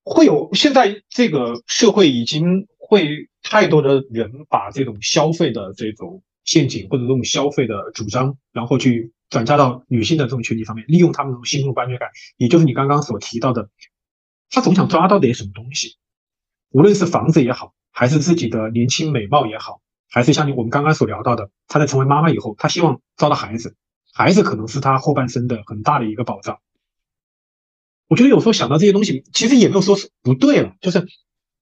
[0.03, 13.69] 会有现在这个社会已经会太多的人把这种消费的这种陷阱或者这种消费的主张，然后去转嫁到女性的这种群体上面，利用他们这种心中不安全感，也就是你刚刚所提到的，
[14.49, 15.97] 他总想抓到点什么东西，
[16.71, 19.81] 无论是房子也好，还是自己的年轻美貌也好。
[20.09, 23.75] 还是像你我们刚刚所聊到的，她在成为妈妈以后，她希望抓到孩子，
[24.13, 26.59] 孩子可能是她后半生的很大的一个保障。
[28.07, 31.07] 我觉得有时候想到这些东西，其实也没有说是不对了，就是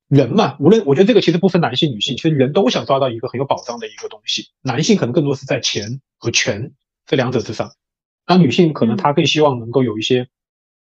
[0.07, 4.45] 人嘛，无论我觉得这个其实不分男性女性，其实人都想抓到一个很有保障的一个东西。
[4.61, 6.71] 男性可能更多是在钱和权
[7.05, 7.73] 这两者之上，
[8.25, 10.29] 而女性可能她更希望能够有一些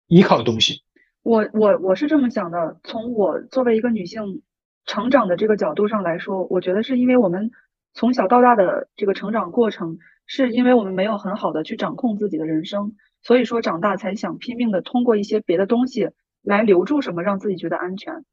[0.06, 0.84] 依靠的东西。
[1.24, 4.42] 我我我是这么想的，从我作为一个女性
[4.88, 7.50] 成长的这个角度上来说，我觉得是因为我们
[7.92, 16.10] 从小到大的这个成长过程，是因为我们没有很好的去掌控自己的人生，所以说长大才想拼命的通过一些别的东西
[16.42, 18.24] 来留住什么，让自己觉得安全。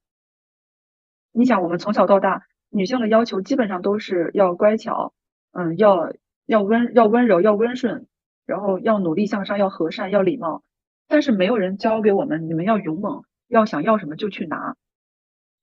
[1.33, 5.13] 你想，我们从小到大，女性的要求基本上都是要乖巧，
[5.51, 6.13] 嗯，要
[6.45, 8.07] 要温要温柔要温顺，
[8.45, 10.63] 然后要努力向上，要和善要礼貌。
[11.07, 14.77] 但是没有人教给我们，你们要勇猛，要想要什么就去拿，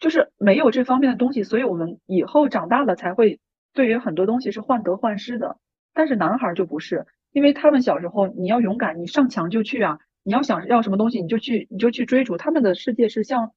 [0.03, 3.39] 就是没有这方面的东西，所以我们以后长大了才会
[3.73, 5.57] 对于很多东西是患得患失的。
[5.95, 13.53] 但是男孩就不是，因为他们小时候你要勇敢，你上墙就去啊，你要想要什么东西你就去你就去追逐，他们的世界是像。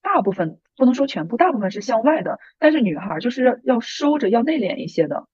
[0.00, 5.26] 大部分不能说全部，大部分是向外的，但是女孩就是要收着，要内敛一些的。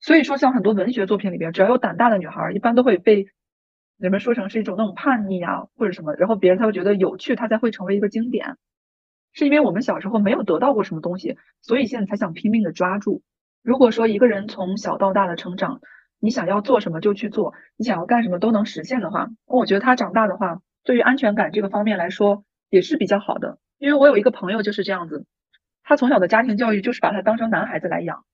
[0.00, 3.26] 所以说，像很多文学作品里边，只要有胆大的女孩，一般都会被
[3.98, 8.56] 人们说成是一种那种叛逆啊，或者什么，然后别人才会觉得有趣，它才会成为一个经典。
[9.36, 13.22] 是因为我们小时候没有得到过什么东西，所以现在才想拼命的抓住。
[13.62, 15.82] 如果说一个人从小到大的成长，
[16.18, 23.58] 你想要做什么就去做，你想要干什么都能实现的话，我觉得他长大的话，对于安全感这个方面来说也是比较好的。
[23.76, 25.26] 因为我有一个朋友就是这样子，
[25.82, 28.24] 他从小的家庭教育就是把他当成男孩子来养。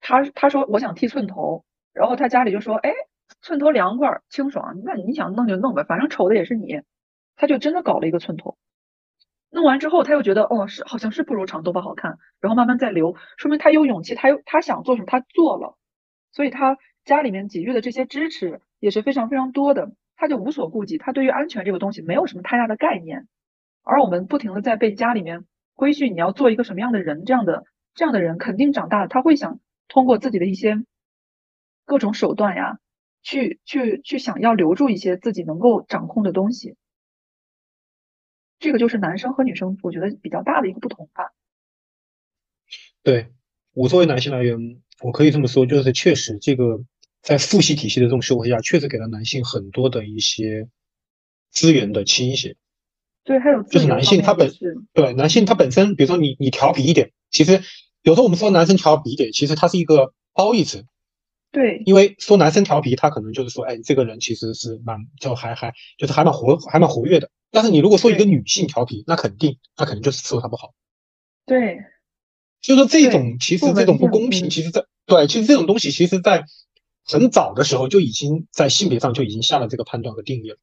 [0.00, 1.64] 他他说我想剃寸头，
[1.94, 2.92] 然后他家里就说，哎，
[3.40, 6.82] 寸头凉快清爽，那你想弄就弄呗，反正丑的也是你。
[7.36, 8.58] 他就真的搞了一个寸头，
[9.56, 15.78] 弄完之后他又觉得，哦，是好像是不如长头发好看，然后慢慢再留，说明他有勇气，他又他想做什么他做了，
[16.30, 16.76] 所以他
[17.06, 23.28] 家里面给予的这些支持也是非常非常多的，他就无所顾忌，他对于安全这个东西没有什么太大的概念。
[23.82, 27.24] 而我们不停的在被家里面规训，你要做一个什么样的人？
[27.24, 30.84] 这样的这样的人肯定长大了，他会想通过自己的一些
[31.86, 32.78] 各种手段呀，
[33.22, 36.76] 去去去想要留住一些自己能够掌控的东西。
[38.58, 41.32] 这个就是男生和女生我觉得比较大的一个不同吧。
[43.02, 43.28] 对
[43.72, 46.80] 我作为男性来源，我可以这么说，就是确实这个
[47.22, 50.68] 在父系体系的这种社会下，确实给了男性很多的一些
[51.50, 52.56] 资源的倾斜。
[53.24, 54.50] 对，还有就是男性他本
[54.92, 57.60] 对男性他本身，比如说你你调皮一点，其实
[58.02, 60.84] 有时候我们说男生调皮一点，其实他是一个褒义词。
[61.52, 67.30] 对，因为说男生调皮，他可能就是说，哎，这个人其实是蛮就还还就是还蛮活还蛮活跃的。
[67.50, 70.74] 但是你如果说一个女性调皮，那肯定那肯定就是伺候她不好。
[71.46, 71.78] 对，
[72.60, 76.44] 就说这种其实这种不公平，其实在对，其实这种东西，其实在
[77.04, 80.56] 很早的时候就已经在性别上就已经下了这个判断和定义了。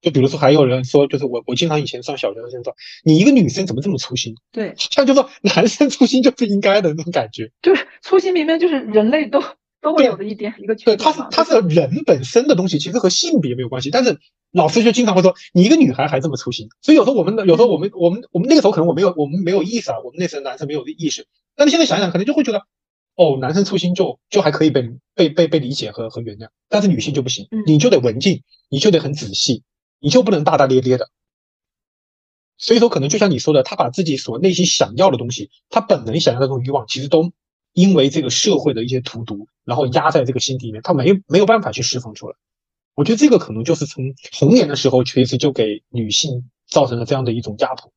[0.00, 2.72] 就比如说，还有人说，就是我，我经常以前上小学的时候说，
[3.02, 4.34] 你一个女生怎么这么粗心？
[4.52, 7.50] 对，像就说男生粗心就是应该的那种感觉。
[7.62, 9.42] 就是粗心明明就是人类都
[9.80, 10.98] 都会有的一点一个缺点。
[10.98, 13.90] 对，它是它是人本身的东西，其实和性别没有关系。
[13.90, 14.20] 但是
[14.52, 16.68] 老师就经常会说，你一个女孩还这么粗心。
[16.82, 21.26] 所以有时候我们有时候我们我们我们那个时候可能我没有我们没有意识啊，我们那时候男生没有意识。
[21.54, 22.62] 但是现在想想，可能就会觉得，
[23.16, 29.62] 哦，男生粗心就就还可以被被被被理解和和原谅，但是女性就不行，你就得文静，你就得很仔细。
[30.00, 31.08] 你就不能大大咧咧的，
[32.56, 37.32] 所以说可能就像你说的，他把自己所内心想要的东西，他本能想要的这种欲望，其实都
[37.72, 42.36] 因为这个社会的一些荼毒，然后压在这个心底里面，他没没有办法去释放出来。
[42.98, 47.92] 我觉得这个可能就是从童年的时候，其实就给女性造成了这样的一种压迫。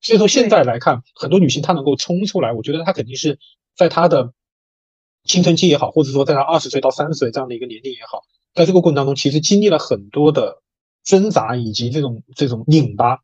[0.00, 3.38] 所以说现在来看，很多女性她能够冲出来，我觉得她肯定是
[3.76, 4.32] 在她的
[5.24, 8.22] 青春期也好，或者说在她二十岁到三十岁这样的一个年龄也好，
[8.54, 10.62] 在这个过程当中，其实经历了很多的。
[11.02, 13.20] 挣扎以及这种这种拧巴，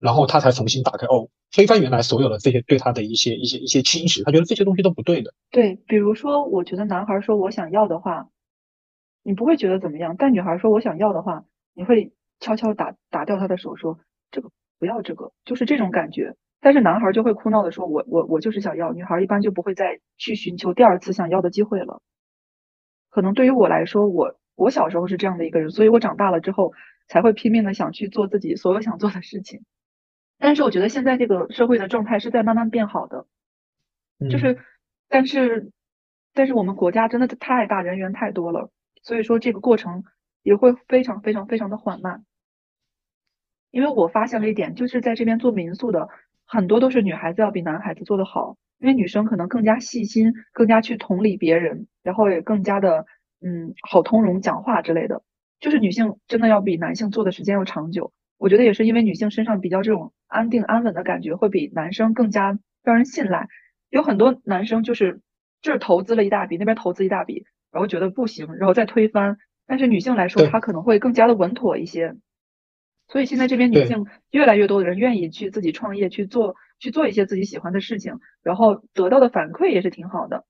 [0.00, 5.32] 然后她才重新打开哦，推翻原来所有的这些对她的一些一些一些侵蚀，她觉得这些东西都不对的。
[5.48, 8.28] 对，比如说，我觉得男孩说我想要的话，
[9.22, 11.44] 你不会觉得怎么样；但女孩说我想要的话，
[11.74, 13.98] 你会悄悄打打掉她的手，说
[14.30, 16.36] 这个不要这个，就是这种感觉。
[16.60, 22.02] 但是男孩就会哭闹的说，我我我就是想要，女孩一般就不会再去寻求第二次想要的机会了。
[23.08, 26.72] 可能对于我来说，我我小时候是这样的一个人，所以我长大了之后。
[27.12, 29.64] 才会拼命的想去做自己所有想做的事情，
[30.38, 33.26] 但是我觉得现在这个社会的状态是在慢慢变好的，
[34.30, 34.60] 就是，
[35.08, 35.72] 但是，
[36.34, 38.70] 但是我们国家真的太大，人员太多了，
[39.02, 40.04] 所以说这个过程
[40.42, 42.24] 也会非常非常非常的缓慢。
[43.70, 46.08] 因为我发现了一点，就是在这边做民宿的
[46.44, 53.06] 很多都是女孩子要比男孩子做的好，因为女生可能更加细心，更加去同理别人，然后也更加的
[53.40, 55.22] 嗯好通融讲话之类的。
[55.60, 63.46] 就是女性真的要比男性做的时间要长久，我觉得也是因为女性身上比较这种安定安稳的感觉，会比男生更加让人信赖。
[63.88, 65.20] 有很多男生就是
[65.62, 69.38] 这儿投资了一大笔，那边投资一大笔，然后觉得不行，然后再推翻。
[69.66, 72.16] 但是女性来说，她可能会更加的稳妥一些。
[73.08, 80.44] 所以现在这边女性越来越多的人愿意去自己创业，去做去做一些自己喜欢的事情，然后得到的反馈也是挺好的。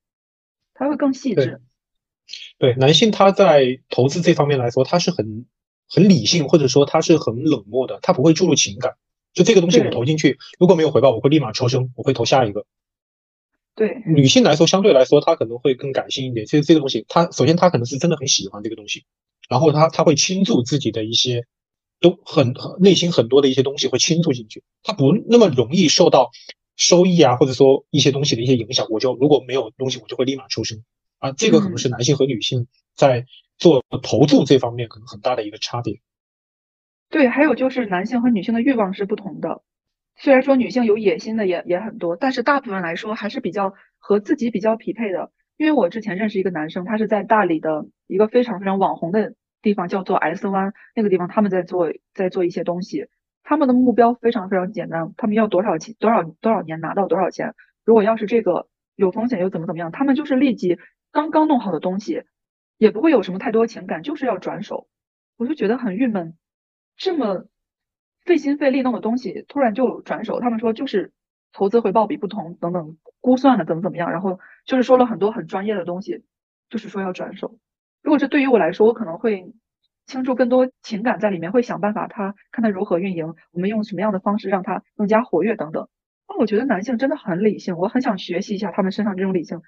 [0.74, 1.60] 他会更细致。
[2.58, 5.46] 对男性，他在投资这方面来说，他是很
[5.88, 8.94] 很理性，或者说他是很冷漠的，他不会注入情感。
[9.32, 12.66] 就这个东西我投进去，如果没有回报，我会立马抽身，我会投下一个。
[13.76, 16.44] 对女性来说，相对来说，她可能会更感性一点。
[16.44, 19.04] 其实这个东西，她首先她可能是真的很喜欢这个东西，
[19.48, 21.46] 然后她她会倾注自己的一些
[22.00, 26.30] 都很内心很多的一些东西会倾注进去，她不那么容易受到
[26.76, 28.86] 收益啊，或者说一些东西的一些影响。
[28.90, 30.84] 我就如果没有东西，我就会立马抽身
[31.18, 31.32] 啊。
[31.32, 36.00] 这个可能是男性和女性在做投注这方面可能很大的一个差别。
[37.08, 39.62] 对，还有就是男性和女性的欲望是不同的。
[40.22, 45.32] 虽然说女性有野心的也也很多，但是大部分来说还是比较和自己比较匹配的。
[45.56, 53.06] 因为我之前认识一个男生，他是在大理的一个非常非常网红的地方，叫做 S 湾那个地方，他们在做在做一些东西。
[53.42, 57.54] 他们的目标非常非常简单，他们要多少钱多少多少年拿到多少钱。
[57.86, 60.78] 如果要是这个有风险又怎么怎么样，他们就是立即
[61.12, 62.24] 刚刚弄好的东西，
[62.76, 64.86] 也不会有什么太多情感，就是要转手。
[65.38, 66.36] 我就觉得很郁闷，
[66.98, 67.46] 这么。
[68.24, 71.12] 费心费力弄的东西突然就转手，他们说就是
[71.52, 76.24] 投资回报比不同等等估算的怎么怎么样，然后就是说了很多很专业的东西，
[76.68, 77.58] 就是说要转手。
[78.02, 79.52] 如果这对于我来说，我可能会
[80.06, 85.88] 倾注更多情感在里面，会想办法他看他如何运营，我们用什么样的方式让他更加活跃等等。
[86.28, 89.60] 那我觉得男性真的很理性，我很想学习一下他们身上这种理性，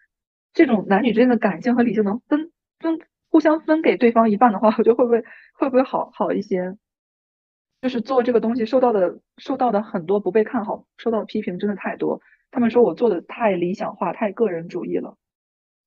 [0.53, 2.99] 这种男女之间的感性和理性能分分
[3.29, 5.25] 互相分给对方一半的话，我觉得会不会
[5.55, 6.77] 会不会好好一些？
[7.83, 12.21] 就是做这个东西受到的受到的很多不被看好，受到的批评真的太多。
[12.53, 15.17] 他们说我做的太理想化、太个人主义了。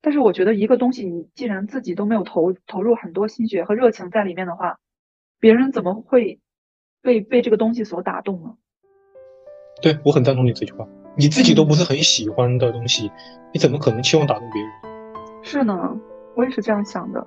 [0.02, 4.78] 但是我觉得一个东西，你既然自己都没有投投入很多心血和热情在里面的话，
[5.39, 6.41] 别人怎么会
[7.02, 8.56] 被被这个东西所打动呢？
[9.82, 10.86] 对我很赞同你这句话。
[11.18, 13.10] 你自己都不是很喜欢的东西，
[13.54, 14.72] 你怎么可能期望打动别人？
[15.43, 15.98] 是呢，
[16.36, 17.26] 我也是这样想的。